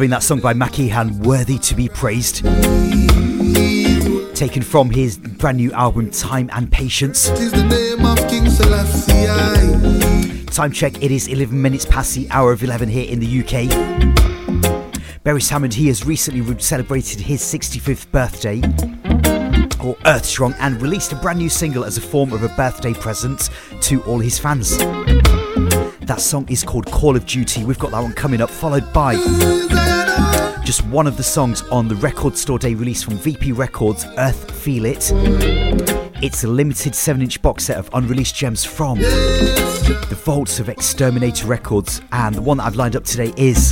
[0.03, 2.43] Loving that song by Mackeehan, Worthy to be Praised.
[4.35, 7.29] Taken from his brand new album, Time and Patience.
[7.29, 8.43] Is the name of King
[10.47, 13.69] Time check, it is 11 minutes past the hour of 11 here in the UK.
[15.23, 18.59] Beres Hammond, he has recently celebrated his 65th birthday,
[19.81, 22.93] or Earth Strong, and released a brand new single as a form of a birthday
[22.93, 23.49] present
[23.79, 24.77] to all his fans.
[26.01, 27.63] That song is called Call of Duty.
[27.63, 29.15] We've got that one coming up, followed by
[30.63, 34.49] just one of the songs on the Record Store Day release from VP Records, Earth
[34.51, 35.11] Feel It.
[36.23, 41.47] It's a limited 7 inch box set of unreleased gems from the vaults of Xterminator
[41.47, 43.69] Records, and the one that I've lined up today is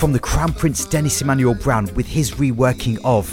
[0.00, 3.32] from the Crown Prince Dennis Emmanuel Brown with his reworking of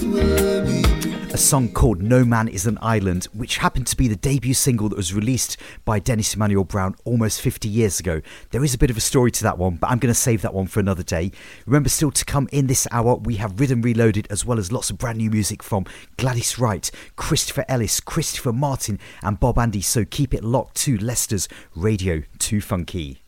[1.33, 4.89] a song called No Man is an Island, which happened to be the debut single
[4.89, 5.55] that was released
[5.85, 8.21] by Dennis Emmanuel Brown almost 50 years ago.
[8.49, 10.41] There is a bit of a story to that one, but I'm going to save
[10.41, 11.31] that one for another day.
[11.65, 14.89] Remember, still to come in this hour, we have Riddim Reloaded as well as lots
[14.89, 15.85] of brand new music from
[16.17, 19.81] Gladys Wright, Christopher Ellis, Christopher Martin, and Bob Andy.
[19.81, 23.21] So keep it locked to Leicester's Radio 2 Funky.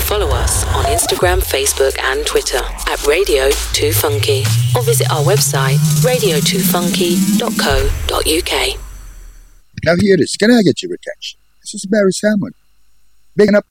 [0.00, 4.44] Follow us on Instagram, Facebook, and Twitter at Radio 2 Funky
[4.76, 8.78] or visit our website radio2funky.co.uk.
[9.84, 10.36] Now here it is.
[10.36, 11.38] Can I get your attention?
[11.60, 12.54] This is Beres Hammond.
[13.36, 13.66] Bigging up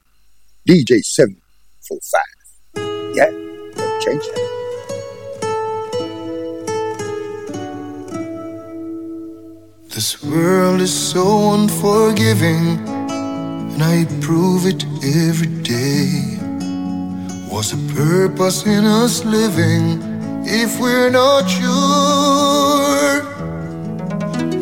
[0.68, 3.16] DJ 745.
[3.16, 3.30] Yeah,
[3.76, 4.50] don't change that.
[9.90, 12.78] This world is so unforgiving,
[13.74, 16.38] and I prove it every day.
[17.50, 20.02] What's the purpose in us living
[20.45, 23.24] if we're not sure?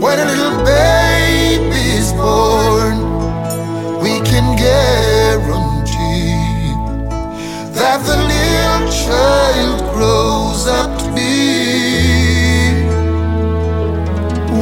[0.04, 2.98] When a little baby is born,
[4.02, 6.32] we can guarantee
[7.78, 11.32] that the little child grows up to be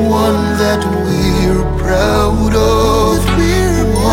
[0.09, 3.38] one that we're proud of,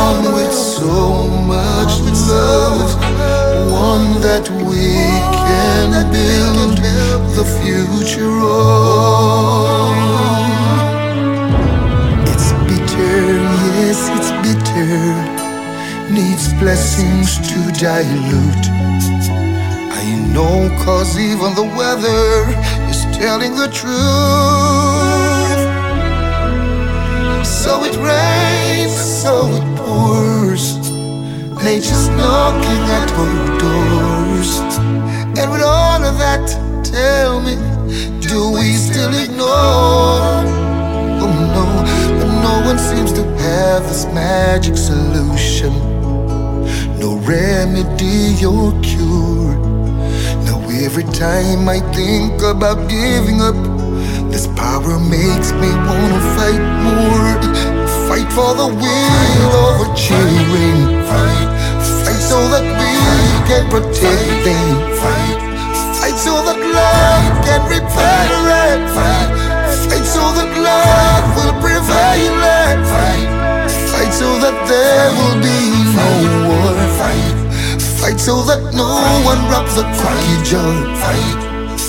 [0.06, 1.92] one with so much
[2.30, 2.90] love,
[3.90, 4.86] one that we
[5.46, 6.78] can build
[7.38, 9.96] the future on.
[12.32, 13.18] It's bitter,
[13.78, 14.96] yes, it's bitter,
[16.16, 18.66] needs blessings to dilute.
[20.02, 22.28] I know, cause even the weather
[22.90, 25.35] is telling the truth.
[27.46, 30.76] So it rains, so it pours.
[31.62, 34.58] Nature's knocking at our doors.
[35.38, 36.44] And with all of that,
[36.84, 37.54] tell me,
[38.20, 40.42] do we still ignore?
[41.22, 41.64] Oh no,
[42.18, 45.72] but no one seems to have this magic solution.
[46.98, 49.54] No remedy or cure.
[50.44, 53.75] Now every time I think about giving up,
[54.30, 57.32] this power makes me wanna fight more.
[58.08, 61.04] Fight for the will over children.
[61.08, 61.48] Fight,
[62.04, 62.92] fight so that we
[63.48, 64.68] can protect them.
[65.00, 65.38] Fight,
[65.98, 68.30] fight so that love can repair
[68.66, 68.80] it.
[68.96, 69.30] Fight,
[69.88, 72.36] fight so that love will prevail.
[72.66, 72.78] it.
[72.92, 73.28] Fight,
[73.90, 75.60] fight so that there will be
[75.98, 76.08] no
[76.48, 76.74] war.
[77.00, 77.36] Fight,
[78.00, 78.90] fight so that no
[79.24, 80.96] one robs the cookie jar.
[81.02, 81.45] Fight.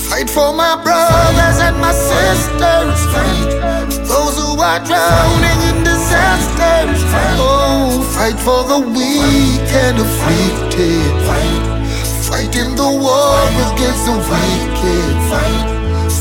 [0.10, 3.00] Fight for my brothers and my sisters.
[3.12, 7.04] Fight those who are drowning in disasters.
[7.36, 11.12] Oh, fight for the weak and afflicted.
[11.28, 13.36] Fight, in the war
[13.68, 15.16] against the wicked.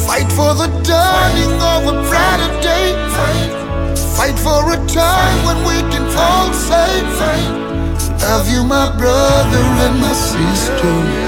[0.06, 2.90] Fight, for the dawning of a brighter day.
[3.14, 3.52] Fight,
[4.16, 6.90] fight for a time when we can all say,
[8.20, 11.25] Love you, my brother and my sister.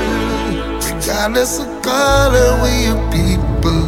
[1.08, 3.80] Regardless of color, we are people.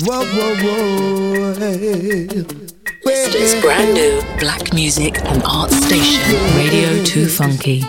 [0.00, 1.52] Whoa, whoa, whoa.
[3.04, 7.84] This is brand new black music and art station, Radio 2 Funky.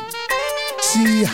[0.81, 1.25] See,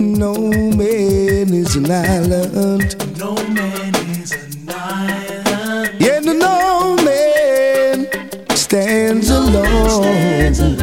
[0.00, 2.96] no man is an island.
[3.20, 6.00] No man is an island.
[6.00, 8.08] Yeah, no, no man
[8.56, 9.05] stands
[9.76, 10.76] alone.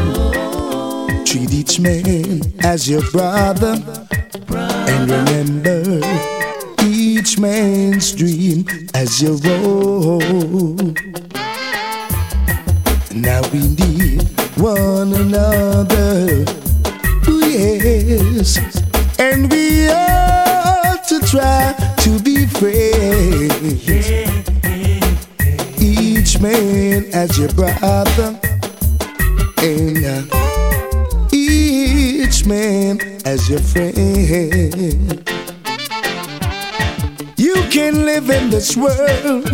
[1.26, 3.76] Treat each man as your brother.
[4.50, 6.02] And remember
[6.82, 10.96] each man's dream as your own.
[13.16, 14.24] Now we need
[14.58, 16.46] one another.
[17.28, 18.58] Yes.
[19.20, 23.90] And we ought to try to be friends.
[25.80, 28.40] Each man as your brother.
[31.32, 35.30] Each man as your friend.
[37.38, 39.48] You can live in this world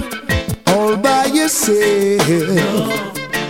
[0.68, 2.28] all by yourself.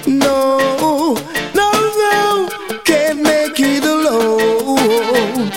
[0.05, 1.15] No,
[1.55, 1.71] no,
[2.03, 2.49] no,
[2.83, 5.49] can't make it alone.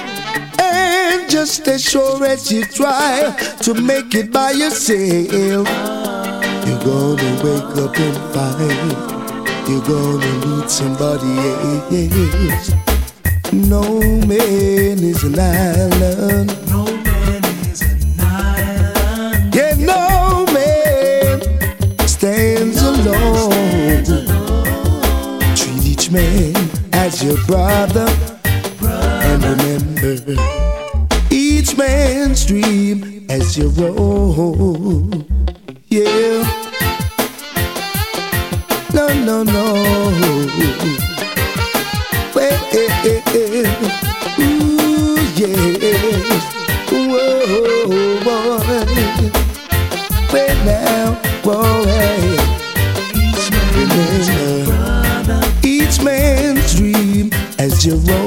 [0.61, 5.67] And just as sure as you try to make it by yourself,
[6.65, 9.13] you're gonna wake up and find
[9.69, 12.73] you're gonna need somebody else.
[13.53, 13.83] No
[14.27, 16.49] man is an island.
[16.71, 19.55] No man is an island.
[19.55, 21.41] Yeah, no man
[22.07, 24.05] stands alone.
[25.57, 26.55] Treat each man
[26.93, 28.09] as your brother.
[28.83, 30.37] And remember,
[31.31, 35.25] each man's dream as your own.
[35.89, 36.62] Yeah.
[39.15, 39.75] No, no, no.
[42.35, 42.61] Well,
[44.39, 46.43] ooh, yes.
[46.91, 48.65] Whoa, oh, oh, boy.
[50.33, 51.07] Well, now,
[51.43, 52.37] boy.
[53.77, 58.22] Remember, each man's dream as your own.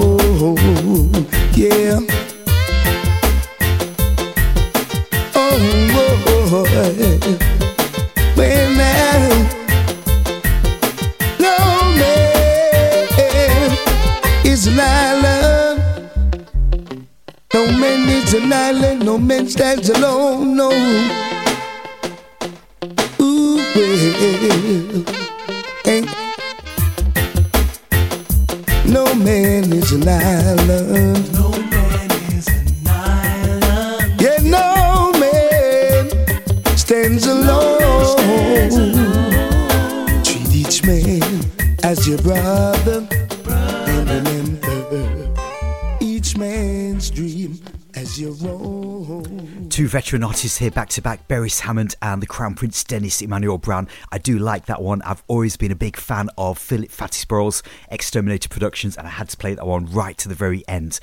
[50.06, 53.88] Veteran artists here back to back, Beres Hammond and the Crown Prince Dennis Emmanuel Brown.
[54.11, 55.02] I do like that one.
[55.02, 59.30] I've always been a big fan of Philip Fatis Burrell's, Xterminator Productions, and I had
[59.30, 60.99] to play that one right to the very end.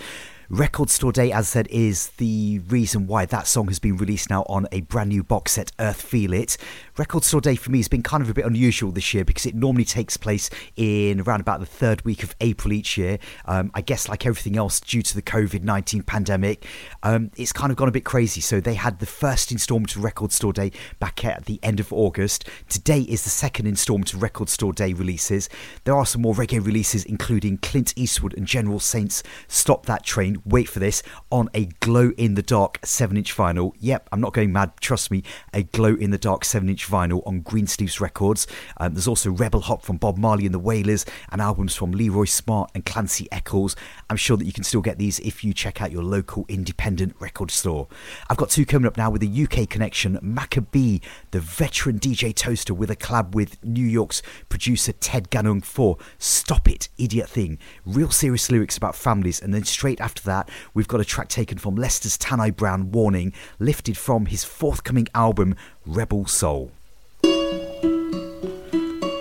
[0.53, 4.29] Record Store Day, as I said, is the reason why that song has been released
[4.29, 6.59] now on a brand new box set, Earth Feel It.
[6.99, 9.47] Record Store Day for me has been kind of a bit unusual this year because
[9.47, 13.19] it normally takes place in around about the third week of April each year.
[13.47, 16.67] Um, I guess, like everything else, due to the COVID 19 pandemic,
[17.03, 18.43] um, it's kind of gone a bit crazy.
[18.43, 21.91] So they had the first instalment of Record Store Day back at the end of
[21.95, 22.47] August.
[22.69, 25.49] Today is the second instalment of Record Store Day releases.
[25.85, 30.42] There are some more reggae releases, including Clint Eastwood and General Saints Stop That Train.
[30.45, 33.73] Wait for this on a glow in the dark 7 inch vinyl.
[33.79, 35.23] Yep, I'm not going mad, trust me.
[35.53, 38.47] A glow in the dark 7 inch vinyl on Greensleeves Records.
[38.79, 42.25] Um, there's also Rebel Hop from Bob Marley and the Wailers and albums from Leroy
[42.25, 43.77] Smart and Clancy Eccles.
[44.11, 47.15] I'm sure that you can still get these if you check out your local independent
[47.21, 47.89] record store.
[48.29, 51.01] I've got two coming up now with a UK connection Macka B,
[51.31, 56.69] the veteran DJ toaster, with a collab with New York's producer Ted Ganung for Stop
[56.69, 57.59] It, Idiot Thing.
[57.85, 61.59] Real serious lyrics about families, and then straight after that, we've got a track taken
[61.59, 65.55] from Leicester's Tanni Browne Warning, lifted from his forthcoming album
[65.87, 66.73] Rebel Soul.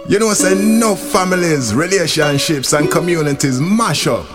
[0.10, 4.26] You know, say no families, relationships, and communities mash up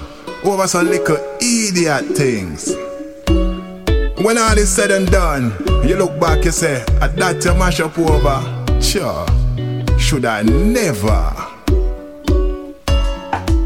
[0.45, 2.75] over some little idiot things.
[4.25, 5.53] When all is said and done,
[5.87, 9.27] you look back, you say, "I that you mash up over." Sure,
[9.99, 11.35] should I never?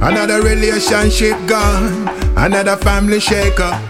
[0.02, 3.81] Another relationship gone, another family shake up.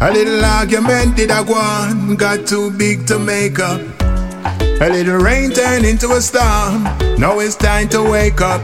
[0.00, 3.80] A little argument did I on, got too big to make up.
[4.80, 6.84] A little rain turned into a storm,
[7.18, 8.62] now it's time to wake up.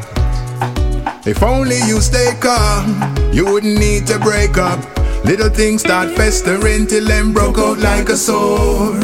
[1.26, 4.78] If only you stay calm, you wouldn't need to break up.
[5.24, 9.00] Little things start festering till them broke out like a sore.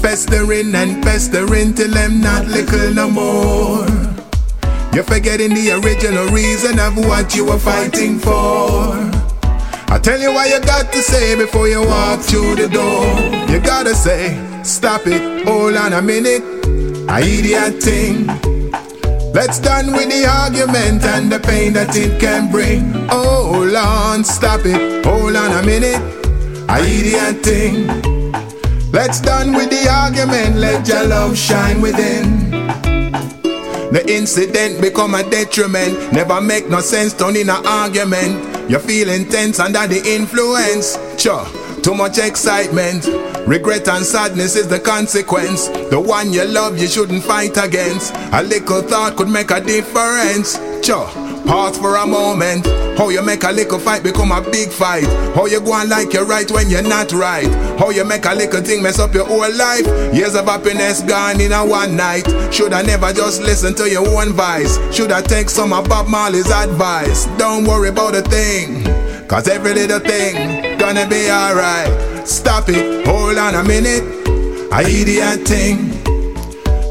[0.00, 3.89] Festering and festering till them not little no more.
[4.92, 8.30] You're forgetting the original reason of what you were fighting for.
[9.92, 13.06] I tell you what you got to say before you walk through the door.
[13.48, 16.42] You gotta say, stop it, hold on a minute.
[17.08, 18.26] I idiot thing.
[19.32, 22.92] Let's done with the argument and the pain that it can bring.
[23.10, 26.02] Oh, hold on, stop it, hold on a minute.
[26.68, 27.86] I idiot thing.
[28.90, 32.39] Let's done with the argument, let your love shine within.
[33.92, 36.12] The incident become a detriment.
[36.12, 38.70] Never make no sense, turn in an argument.
[38.70, 40.96] You're feeling tense under the influence.
[41.20, 41.44] Sure,
[41.82, 43.06] too much excitement.
[43.48, 45.66] Regret and sadness is the consequence.
[45.90, 48.14] The one you love, you shouldn't fight against.
[48.32, 50.56] A little thought could make a difference.
[50.86, 51.08] Cho,
[51.50, 52.64] pause for a moment.
[52.96, 55.06] How you make a little fight become a big fight.
[55.34, 57.50] How you go on like you're right when you're not right.
[57.76, 59.84] How you make a little thing mess up your whole life.
[60.14, 62.24] Years of happiness gone in a one night.
[62.54, 64.78] Should I never just listen to your own voice?
[64.94, 67.26] Should I take some of Bob Marley's advice?
[67.36, 68.84] Don't worry about a thing.
[69.26, 72.28] Cause every little thing gonna be alright.
[72.28, 74.04] Stop it, hold on a minute.
[74.72, 75.99] I idiot thing.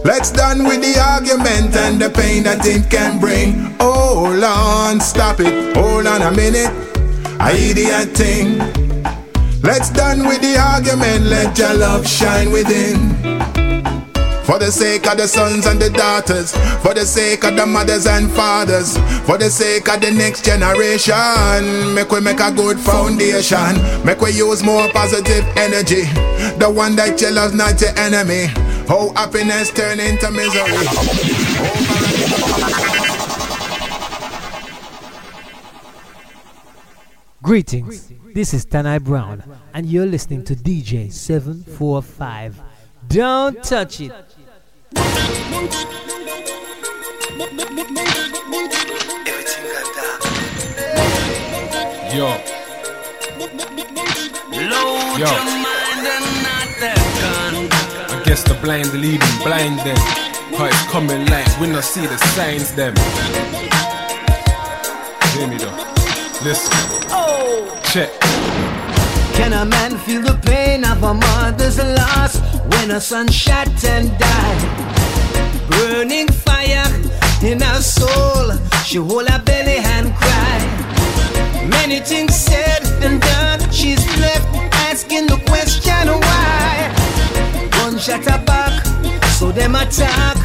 [0.04, 3.76] Let's done with the argument and the pain that it can bring.
[3.80, 6.72] Hold on, stop it, hold on a minute.
[7.40, 8.58] I idiot thing.
[9.62, 13.16] Let's done with the argument, let your love shine within.
[14.46, 18.08] For the sake of the sons and the daughters, for the sake of the mothers
[18.08, 18.98] and fathers,
[19.28, 23.78] for the sake of the next generation, make we make a good foundation.
[24.04, 26.04] Make we use more positive energy.
[26.58, 28.48] The one that you love, not your enemy.
[28.90, 30.88] How happiness turn into misery.
[37.44, 39.44] Greetings, this is Tanni Browne,
[39.76, 42.60] and you're listening to DJ 745.
[43.08, 44.12] Don't touch it.
[52.12, 52.42] Yo.
[55.20, 55.89] Yo.
[58.30, 59.98] Guess the blind leading blind them.
[60.56, 62.94] Cause it's coming like we not see the signs them.
[65.34, 65.78] Hear me though.
[66.46, 66.78] Listen.
[67.10, 67.66] Oh.
[67.92, 68.12] Check.
[69.34, 72.38] Can a man feel the pain of a mother's loss
[72.72, 74.62] when a son shot and died?
[75.72, 76.90] Burning fire
[77.42, 78.46] in her soul,
[78.86, 80.58] she hold her belly and cry.
[81.68, 84.46] Many things said and done, she's left
[84.90, 85.69] asking the question.
[88.00, 88.86] Gunshot her back,
[89.36, 90.38] so them attack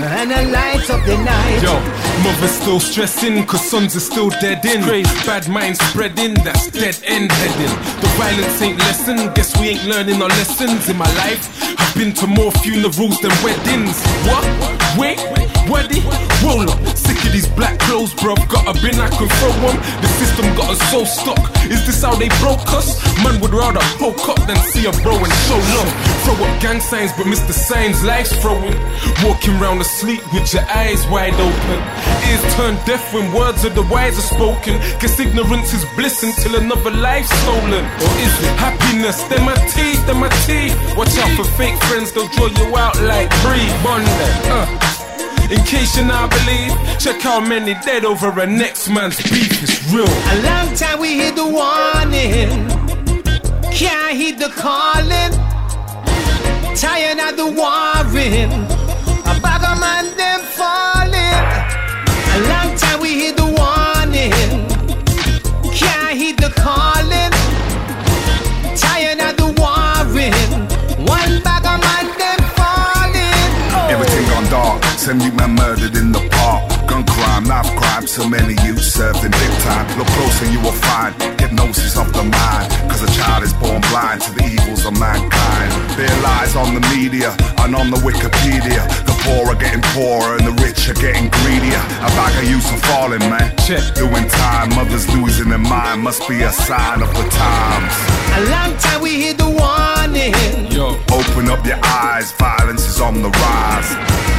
[0.00, 1.62] and I light up the night.
[1.62, 1.78] Yo,
[2.24, 4.82] mother's still stressing, cause sons are still dead in.
[4.82, 7.74] Crazy bad minds spreading, that's dead end heading.
[8.00, 11.46] The violence ain't lesson, guess we ain't learning our lessons in my life.
[11.78, 14.02] I've been to more funerals than weddings.
[14.26, 14.98] What?
[14.98, 15.18] Wait,
[15.70, 16.04] wedding?
[16.44, 16.80] Roll up.
[16.96, 18.38] Sick of these black clothes, bruv.
[18.48, 19.76] Got a bin I can throw 'em.
[20.02, 21.42] The system got us so stuck.
[21.70, 22.88] Is this how they broke us?
[23.22, 25.90] Man would rather poke up than see a bro and show love.
[26.24, 27.52] Throw up gang signs, but Mr.
[27.52, 28.76] signs life's throwing.
[29.24, 31.78] Walking round asleep with your eyes wide open.
[32.30, 34.78] Ears turn deaf when words of the wise are spoken.
[35.00, 37.84] Guess ignorance is bliss until another life's stolen.
[38.04, 39.22] Or is it happiness?
[39.28, 40.76] They're my teeth, they're my teeth.
[40.96, 44.30] Watch out for fake friends, they'll draw you out like Brie Bonder.
[44.54, 44.96] Uh.
[45.48, 49.94] In case you're not believe, check how many dead over a next man's beef is
[49.94, 50.04] real.
[50.04, 52.50] A long time we hear the warning,
[53.70, 55.32] can't heed the calling.
[56.74, 58.50] Tired of the warring,
[59.22, 61.44] a bag of man them falling.
[62.34, 63.45] A long time we hear the
[75.46, 76.68] man murdered in the park.
[76.86, 79.86] Gun crime, knife crime, so many youth serving big time.
[79.98, 82.70] Look closer, you will find hypnosis of the mind.
[82.90, 85.70] Cause a child is born blind to the evils of mankind.
[85.98, 88.82] There lies on the media and on the Wikipedia.
[89.06, 91.82] The poor are getting poorer and the rich are getting greedier.
[92.02, 93.56] A bag of youths are falling, man.
[93.66, 93.82] Check.
[93.94, 96.02] Doing time, mothers losing their mind.
[96.02, 97.94] Must be a sign of the times.
[98.38, 100.34] A long time we hear the warning,
[100.70, 104.35] Yo, Open up your eyes, violence is on the rise.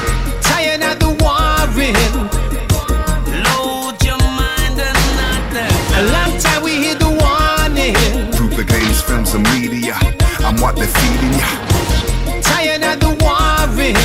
[9.27, 9.95] Films, and media,
[10.45, 11.47] and what they're feeding ya.
[12.41, 13.95] tired of the warring.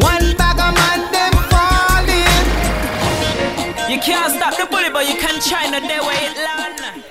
[0.00, 2.46] One bag of man them falling.
[3.90, 6.67] You can't stop the bullet, but you can try not there where it.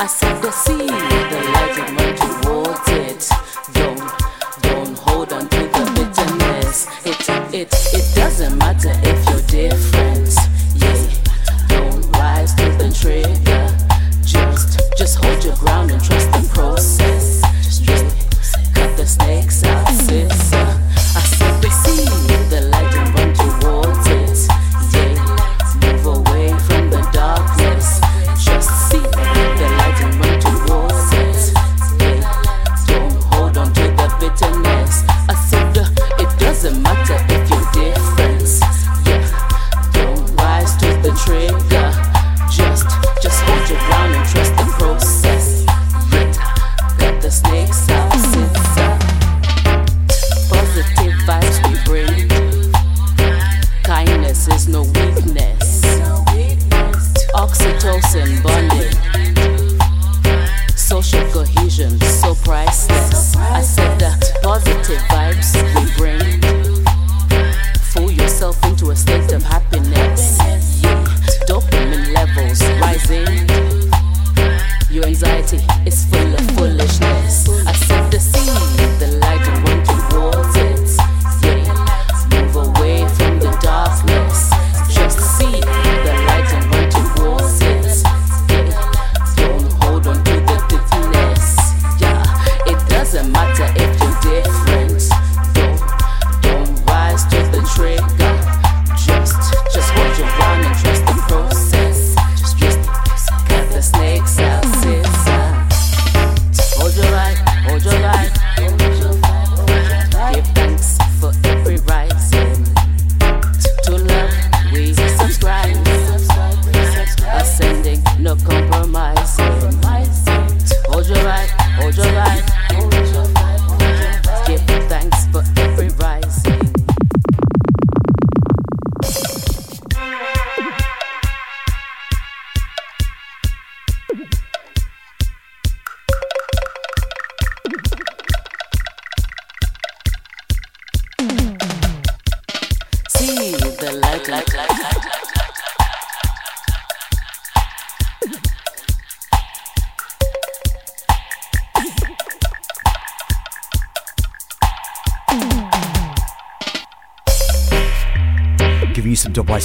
[0.00, 1.59] I said the seed.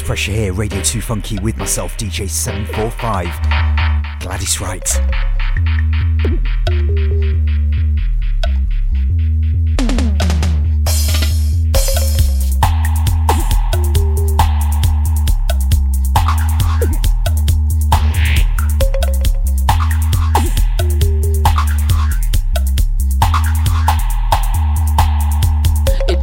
[0.05, 4.21] Pressure here, Radio 2 Funky with myself, DJ 745.
[4.21, 5.01] Gladys Wright.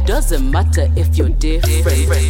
[0.05, 2.22] doesn't matter if you're different.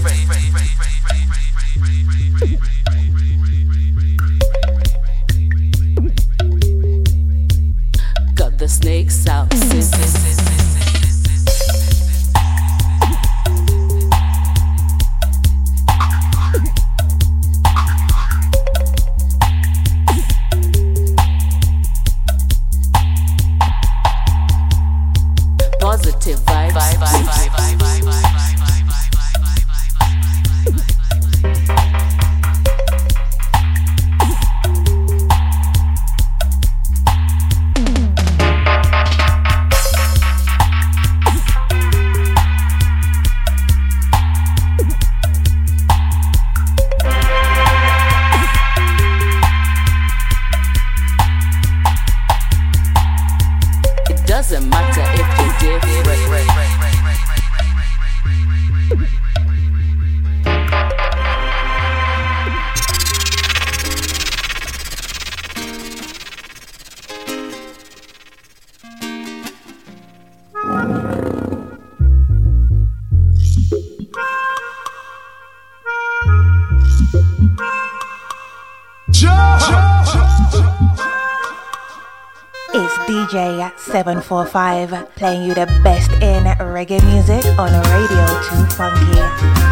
[83.34, 88.26] 745 playing you the best in reggae music on Radio
[88.68, 89.63] 2 Funky.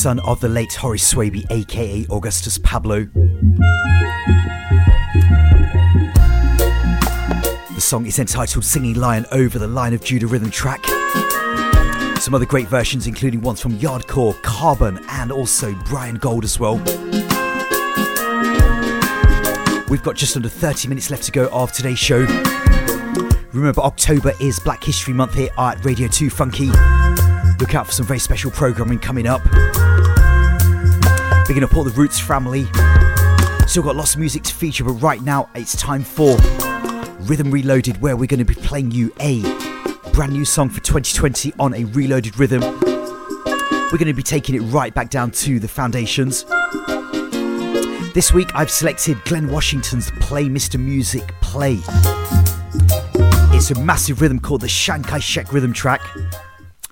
[0.00, 3.04] Son of the late Horace Swaby, aka Augustus Pablo.
[7.74, 10.82] The song is entitled Singing Lion over the Lion of Judah rhythm track.
[12.18, 16.76] Some other great versions, including ones from Yaadcore, Carbon, and also Brian Gold as well.
[19.90, 22.20] We've got just under 30 minutes left to go of today's show.
[23.52, 26.70] Remember, October is Black History Month here at Radio 2 Funky.
[27.60, 29.42] Look out for some very special programming coming up.
[31.46, 32.64] Bigging up all the Roots family.
[33.66, 36.36] Still got lots of music to feature, but right now it's time for
[37.26, 39.42] Riddim Reloaded, where we're going to be playing you a
[40.14, 42.62] brand new song for 2020 on a reloaded rhythm.
[42.62, 46.44] We're going to be taking it right back down to the foundations.
[48.14, 50.80] This week I've selected Glen Washington's Play Mr.
[50.80, 51.78] Music Play.
[53.54, 56.00] It's a massive rhythm called the Shank I Sheck rhythm track.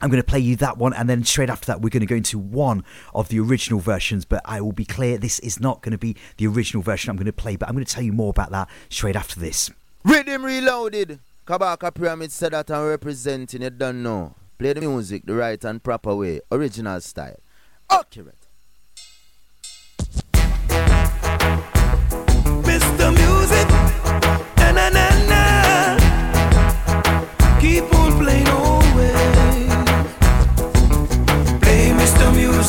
[0.09, 2.06] I'm going to play you that one, and then straight after that, we're going to
[2.06, 2.82] go into one
[3.14, 4.24] of the original versions.
[4.24, 7.16] But I will be clear, this is not going to be the original version I'm
[7.16, 9.70] going to play, but I'm going to tell you more about that straight after this.
[10.06, 11.18] Riddim Reloaded.
[11.47, 14.35] Kabaka Pyramid said that I'm representing it, don't know.
[14.59, 17.36] Play the music the right and proper way, original style.
[17.90, 18.38] Accurate.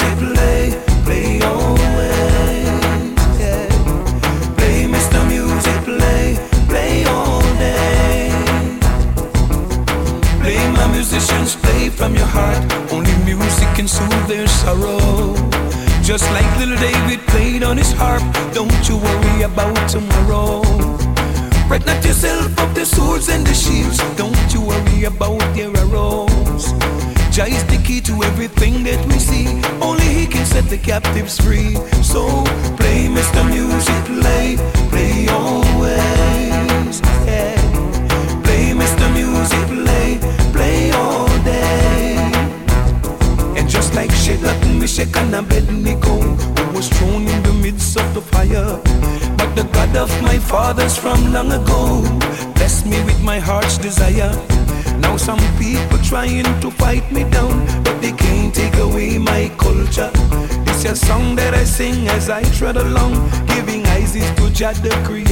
[0.01, 0.38] Music,
[30.79, 31.75] captives free.
[32.01, 32.43] So
[32.77, 33.41] play, Mr.
[33.47, 34.57] Music, play,
[34.89, 37.01] play always.
[37.25, 37.55] Yeah.
[38.43, 39.05] Play, Mr.
[39.13, 40.19] Music, play,
[40.51, 42.15] play all day.
[43.57, 48.21] And just like Shadrach, Meshach, and Abednego, who was thrown in the midst of the
[48.21, 48.79] fire.
[49.37, 52.03] But the God of my fathers from long ago
[52.55, 54.31] blessed me with my heart's desire.
[64.59, 65.28] Jah the Creator.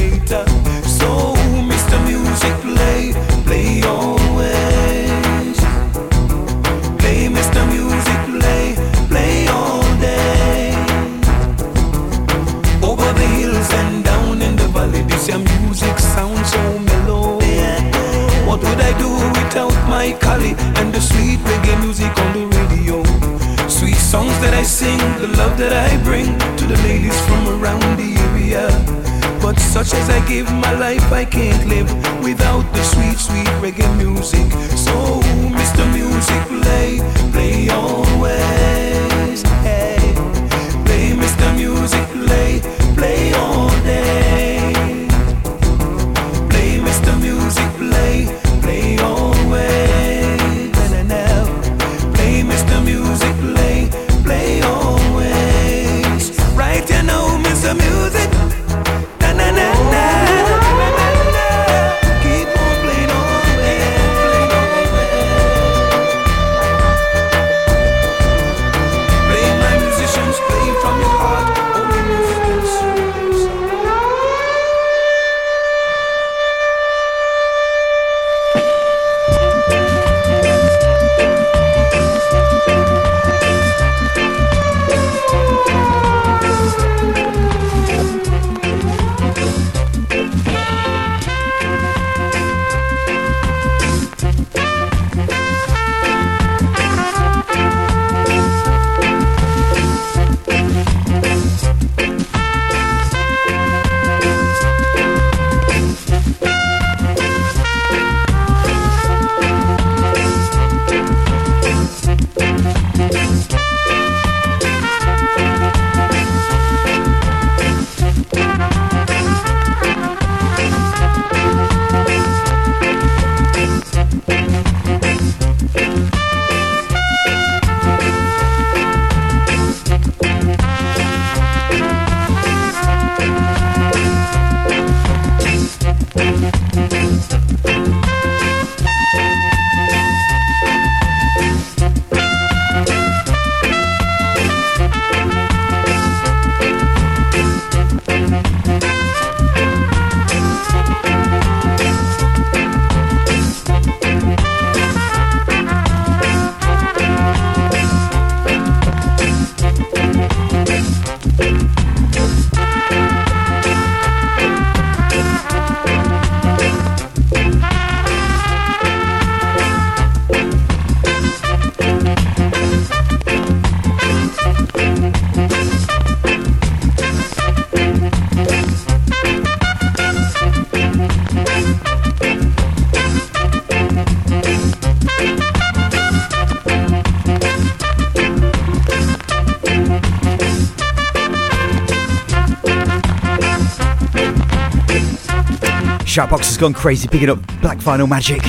[196.57, 198.41] Has gone crazy, picking up Black Vinyl Magic.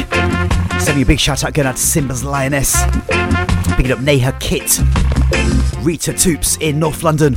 [0.81, 2.75] Sending a big shout out going out to Simba's Lioness.
[3.77, 4.79] Picking up Neha Kit.
[5.83, 7.35] Rita Toops in North London.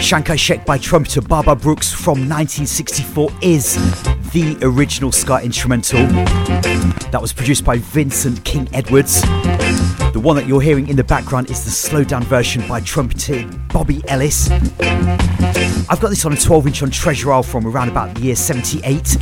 [0.00, 3.74] Shank I Sheck by trumpeter Baba Brooks from 1964 is
[4.32, 5.98] the original Ska instrumental.
[7.10, 9.20] That was produced by Vincent King Edwards.
[9.20, 13.46] The one that you're hearing in the background is the slowed down version by trumpeter
[13.76, 14.48] Bobby Ellis.
[15.90, 18.34] I've got this on a 12 inch on Treasure Isle from around about the year
[18.34, 19.18] 78.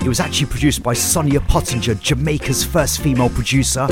[0.00, 3.86] It was actually produced by Sonia Pottinger, Jamaica's first female producer.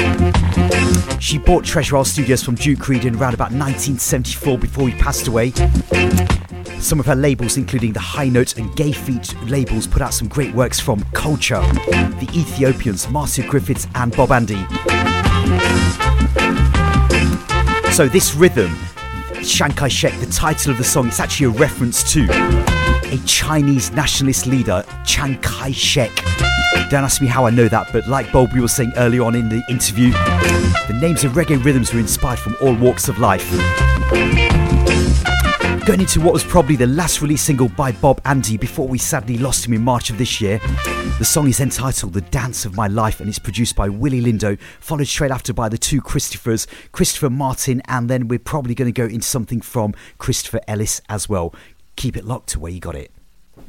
[1.20, 5.28] She bought Treasure Isle Studios from Duke Reid in around about 1974 before he passed
[5.28, 5.51] away.
[6.78, 10.28] Some of her labels, including the High Note and Gay Feet labels, put out some
[10.28, 14.64] great works from Culture, The Ethiopians, Marcia Griffiths, and Bob Andy.
[17.93, 18.74] So, this rhythm,
[19.45, 23.91] Chiang Kai shek, the title of the song, it's actually a reference to a Chinese
[23.93, 26.11] nationalist leader, Chiang Kai shek.
[26.91, 29.35] Don't ask me how I know that, but like Bob, we were saying earlier on
[29.35, 33.49] in the interview, the names of reggae rhythms were inspired from all walks of life.
[35.86, 39.38] Going into what was probably the last release single by Bob Andy before we sadly
[39.38, 40.59] lost him in March of this year.
[41.18, 44.60] The song is entitled The Dance of My Life and it's produced by Willie Lindo,
[44.80, 49.01] followed straight after by the two Christophers, Christopher Martin, and then we're probably going to
[49.01, 51.55] go into something from Christopher Ellis as well.
[51.97, 53.10] Keep it locked to where you got it.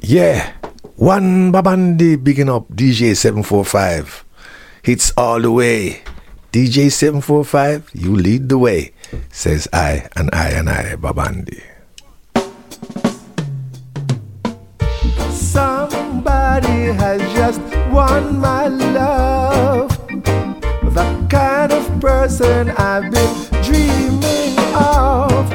[0.00, 0.52] Yeah,
[0.96, 4.24] one Bob Andy bigging up DJ 745.
[4.82, 6.02] Hits all the way.
[6.52, 8.92] DJ 745, you lead the way,
[9.30, 11.62] says I and I and I, Bob Andy.
[15.52, 17.60] Somebody has just
[17.90, 19.90] won my love.
[20.96, 25.50] The kind of person I've been dreaming of.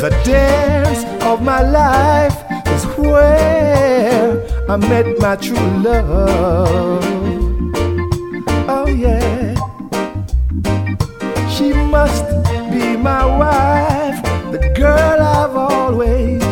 [0.00, 2.36] The dance of my life
[2.68, 7.02] is where I met my true love.
[8.68, 9.56] Oh, yeah.
[11.50, 12.26] She must
[12.70, 14.22] be my wife,
[14.52, 16.45] the girl I've always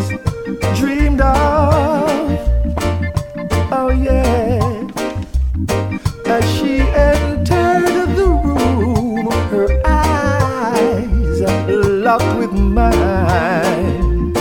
[12.74, 14.32] mine.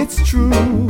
[0.00, 0.88] It's true.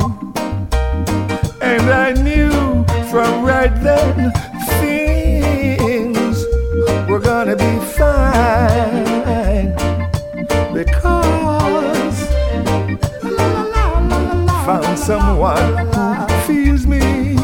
[1.61, 4.31] And I knew from right then
[4.79, 6.43] things
[7.07, 9.75] were gonna be fine
[10.73, 12.17] because
[13.23, 17.35] I found someone who feels me.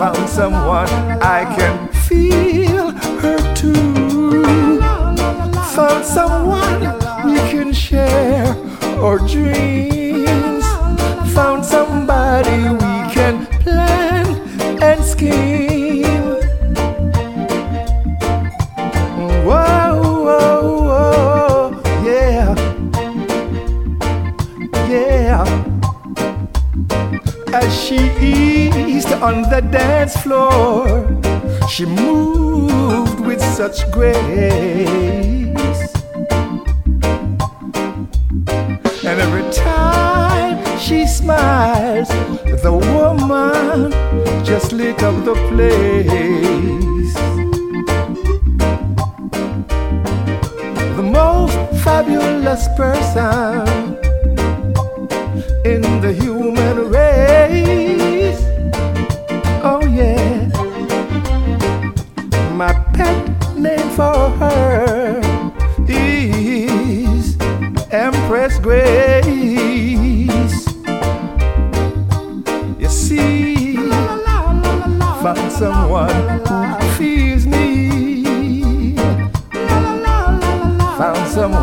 [0.00, 0.88] Found someone
[1.22, 1.79] I can
[7.90, 8.46] share
[9.02, 10.64] our dreams.
[11.34, 14.26] Found somebody we can plan
[14.80, 16.38] and scheme.
[19.46, 22.54] Whoa, whoa, whoa, yeah,
[24.88, 25.42] yeah.
[27.52, 30.86] As she eased on the dance floor,
[31.68, 35.49] she moved with such grace.
[39.20, 42.08] Every time she smiles,
[42.62, 43.92] the woman
[44.42, 47.14] just lit up the place.
[50.96, 53.98] The most fabulous person
[55.66, 56.49] in the human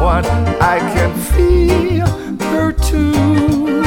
[0.07, 0.25] Someone
[0.61, 2.07] I can feel
[2.51, 3.83] her too.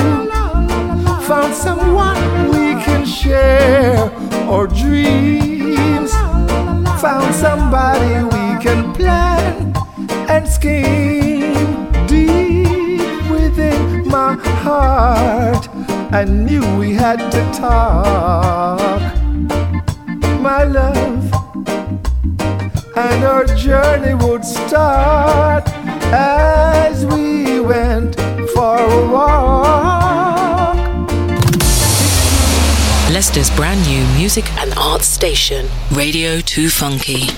[1.26, 4.10] Found someone we can share
[4.52, 6.12] our dreams.
[7.00, 9.72] Found somebody we can plan
[10.28, 15.70] and scheme deep within my heart.
[16.12, 19.00] I knew we had to talk,
[20.42, 21.32] my love,
[22.94, 25.59] and our journey would start
[26.12, 28.16] as we went
[28.54, 30.76] for a walk.
[33.10, 37.28] Leicester's brand new music and arts station, Radio 2 Funky.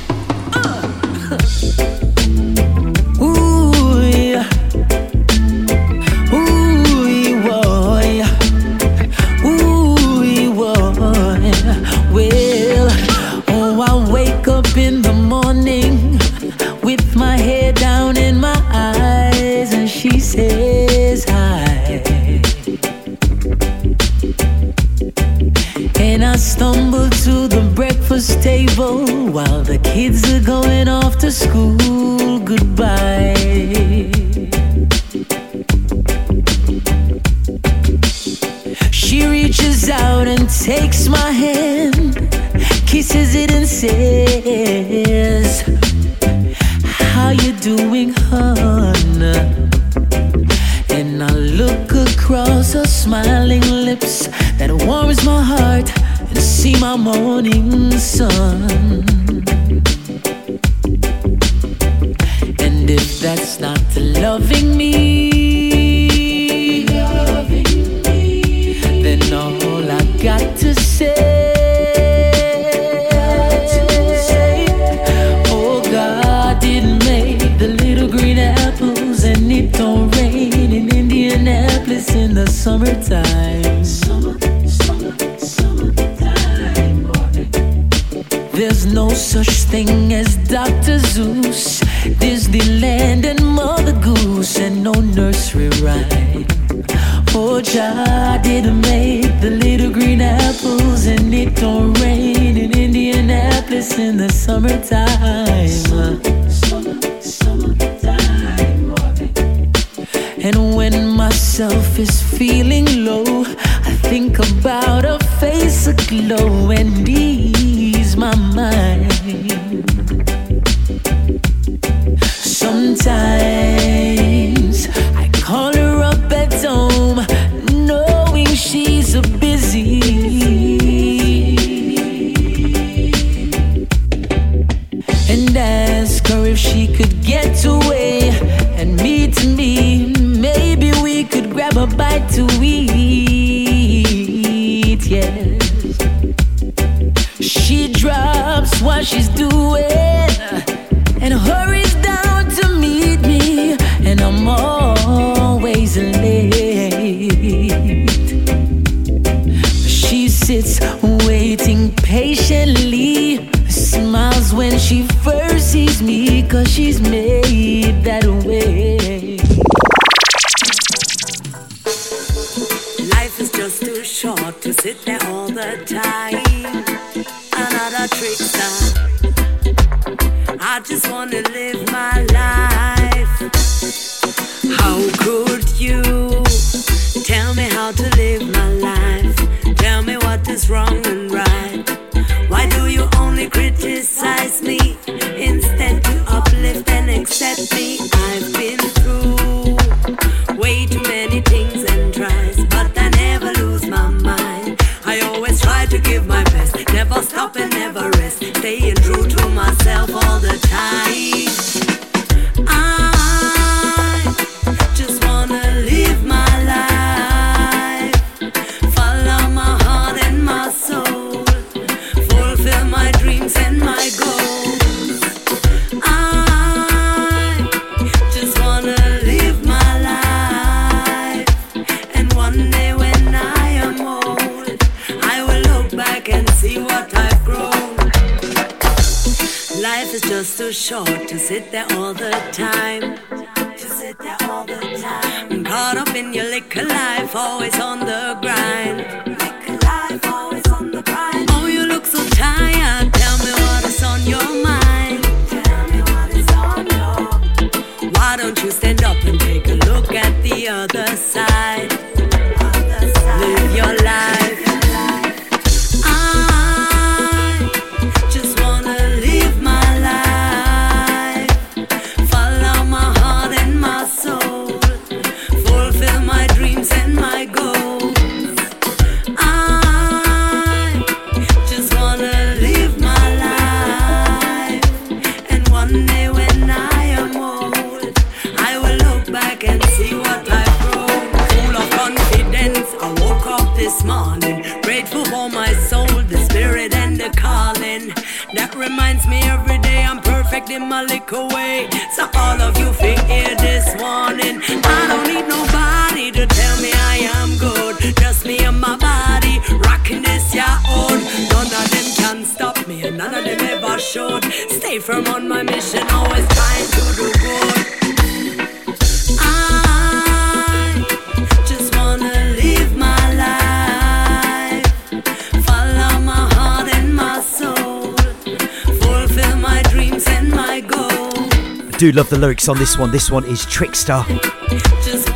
[332.22, 333.10] Love the lyrics on this one.
[333.10, 334.24] This one is Trickster.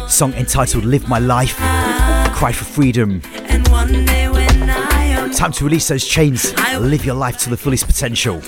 [0.09, 1.57] Song entitled Live My Life.
[2.33, 3.21] Cry for freedom.
[5.33, 6.55] Time to release those chains.
[6.79, 8.41] Live your life to the fullest potential.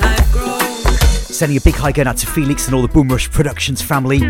[1.24, 4.20] Sending a big hi going out to Felix and all the Boom Rush Productions family.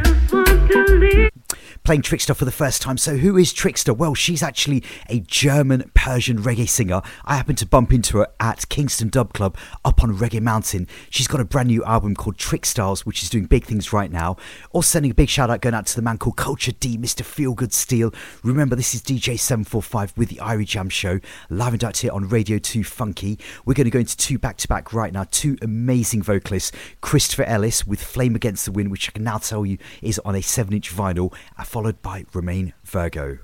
[1.89, 2.99] Playing Trickster for the first time.
[2.99, 3.95] So, who is Trickster?
[3.95, 7.01] Well, she's actually a German Persian reggae singer.
[7.25, 9.57] I happened to bump into her at Kingston Dub Club
[9.87, 10.87] up on Reggae Mountain.
[11.09, 14.13] She's got a brand new album called Trick Styles, which is doing big things right
[14.13, 14.37] now.
[14.73, 17.23] Also, sending a big shout out going out to the man called Culture D, Mr.
[17.23, 18.13] Feelgood Steel.
[18.43, 22.59] Remember, this is DJ745 with the Irie Jam Show, live and direct here on Radio
[22.59, 23.39] 2 Funky.
[23.65, 25.25] We're going to go into two back to back right now.
[25.31, 26.71] Two amazing vocalists
[27.01, 30.35] Christopher Ellis with Flame Against the Wind, which I can now tell you is on
[30.35, 31.33] a 7 inch vinyl,
[31.79, 33.39] followed by Romain Virgo.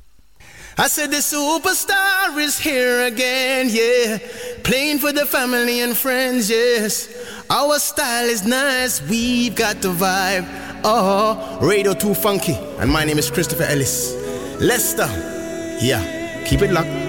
[0.76, 4.18] I said the superstar is here again, yeah.
[4.64, 7.08] Playing for the family and friends, yes.
[7.48, 10.48] Our style is nice, we've got the vibe.
[10.82, 12.54] Oh, Radio 2 Funky.
[12.80, 14.14] And my name is Christopher Ellis.
[14.60, 15.06] Leicester.
[15.80, 16.02] Yeah,
[16.44, 17.03] keep it locked.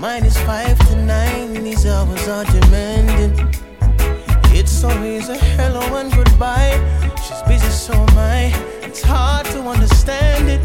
[0.00, 1.62] Mine is five to nine.
[1.62, 3.32] These hours are demanding.
[4.46, 6.72] It's always a hello and goodbye.
[7.22, 8.50] She's busy, so am I.
[8.80, 10.62] It's hard to understand it.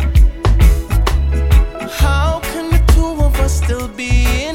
[1.99, 4.54] How can the two of us still be in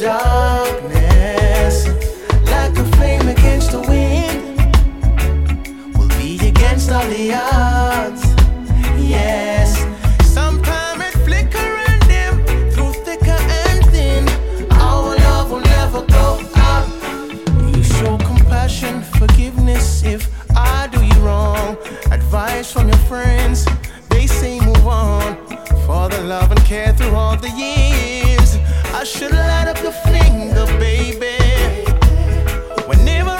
[0.00, 1.86] darkness,
[2.48, 4.56] like a flame against the wind,
[5.94, 8.24] will be against all the odds.
[8.98, 9.84] Yes,
[10.20, 10.24] it
[11.86, 12.02] and
[12.72, 12.94] through
[13.28, 14.26] and thin.
[14.72, 16.88] Our love will never go out.
[17.76, 21.76] You show compassion, forgiveness if I do you wrong.
[22.10, 23.66] Advice from your friends,
[24.08, 25.36] they say move on.
[25.84, 28.29] For the love and care through all the years.
[29.00, 31.38] I should light up your finger, baby.
[32.86, 33.30] Whenever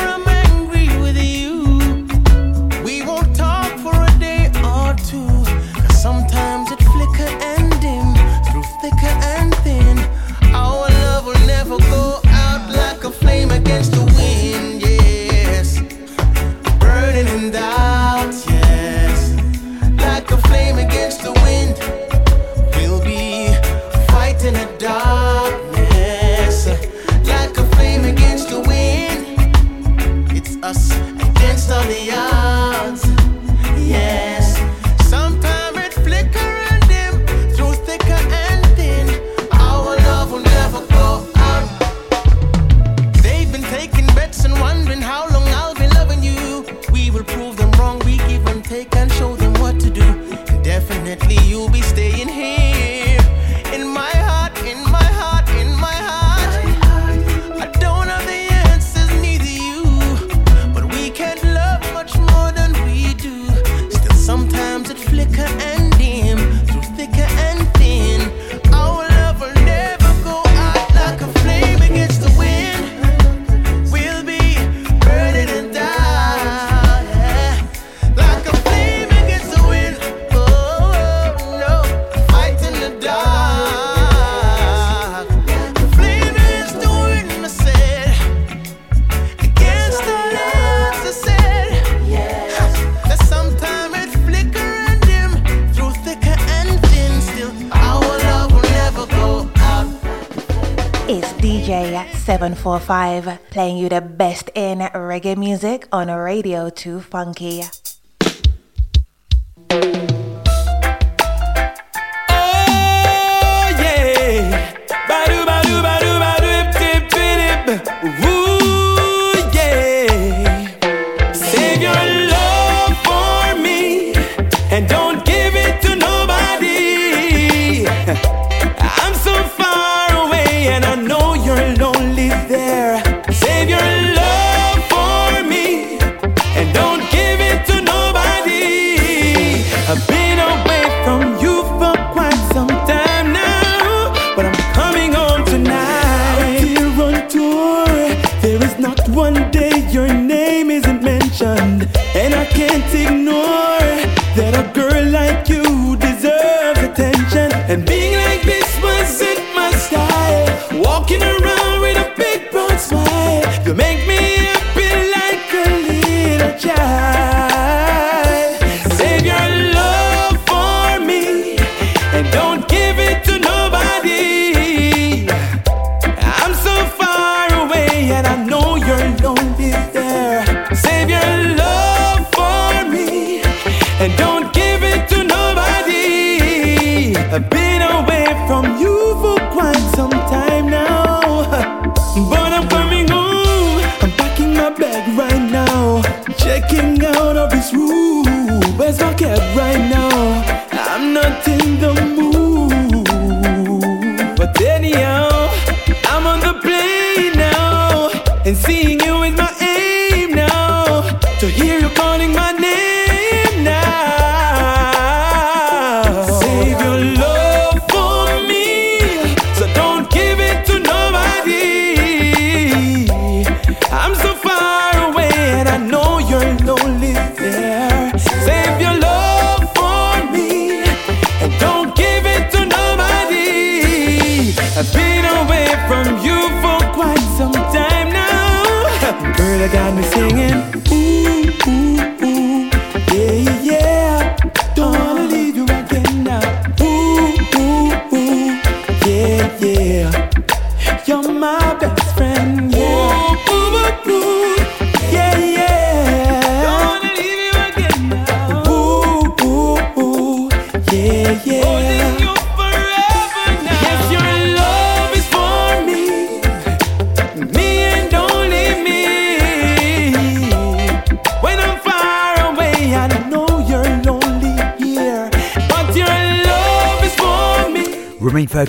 [102.41, 107.80] 745, playing you the best in reggae music on Radio 2 Funky.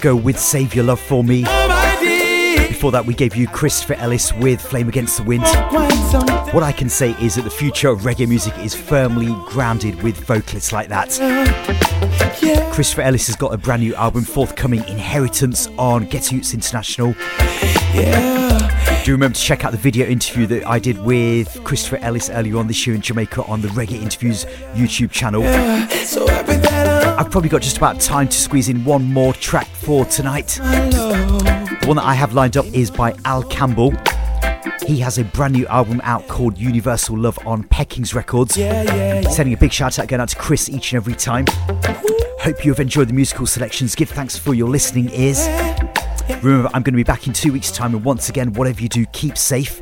[0.01, 1.43] ago with Save Your Love For Me.
[2.67, 5.43] Before that, we gave you Christopher Ellis with Flame Against the Wind.
[6.53, 10.17] What I can say is that the future of reggae music is firmly grounded with
[10.17, 11.11] vocalists like that.
[12.73, 17.13] Christopher Ellis has got a brand new album forthcoming, Inheritance, on Get Utes International.
[19.03, 22.57] Do remember to check out the video interview that I did with Christopher Ellis earlier
[22.57, 25.43] on this year in Jamaica on the Reggae Interviews YouTube channel.
[27.21, 30.57] I've probably got just about time to squeeze in one more track for tonight.
[30.59, 33.93] The one that I have lined up is by Al Campbell.
[34.87, 38.55] He has a brand new album out called Universal Love on Peckings Records.
[38.55, 41.45] Sending a big shout out again out to Chris each and every time.
[42.39, 43.93] Hope you have enjoyed the musical selections.
[43.93, 45.47] Give thanks for your listening ears.
[46.41, 48.89] Remember, I'm going to be back in two weeks' time, and once again, whatever you
[48.89, 49.79] do, keep safe.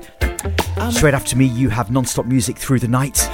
[0.91, 3.30] Straight after me, you have non stop music through the night.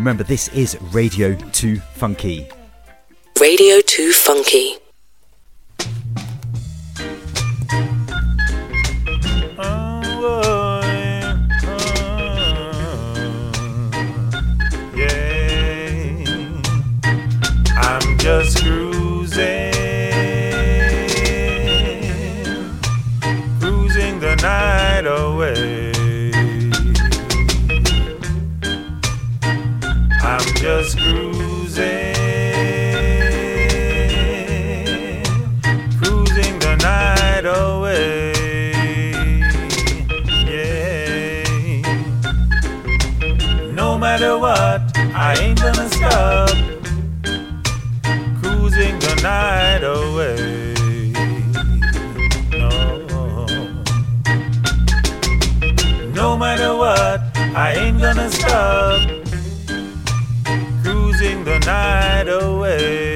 [0.00, 2.48] Remember, this is Radio 2 Funky.
[3.38, 4.78] Radio 2 Funky.
[61.66, 63.09] Night away.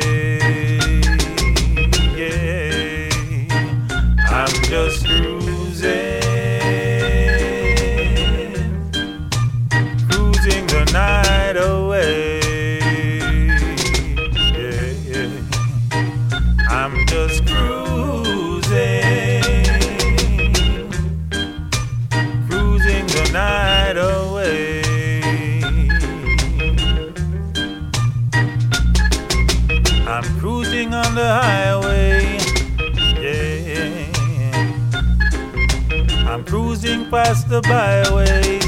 [37.15, 38.64] Past the byways,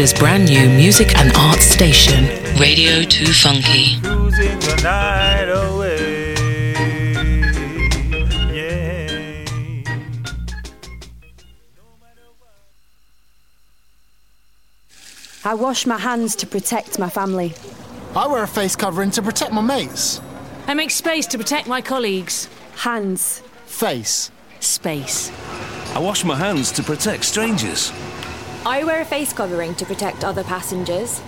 [0.00, 0.16] cruising.
[0.16, 2.24] Leicester's brand new music and arts station,
[2.58, 4.00] Radio 2 Funky.
[4.00, 6.34] cruising the night away.
[15.42, 17.54] I wash my hands to protect my family.
[18.14, 20.20] I wear a face covering to protect my mates.
[20.66, 22.48] I make space to protect my colleagues.
[22.76, 23.42] Hands.
[23.66, 24.30] Face.
[24.60, 25.32] Space.
[25.94, 27.90] I wash my hands to protect strangers.
[28.66, 31.22] I wear a face covering to protect other passengers.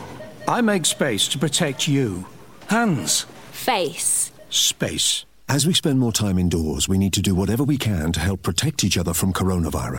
[0.47, 2.27] I make space to protect you.
[2.67, 3.23] Hands.
[3.53, 4.33] Face.
[4.51, 5.25] Space.
[5.49, 8.43] As we spend more time indoors, we need to do whatever we can to help
[8.43, 9.91] protect each other from coronavirus.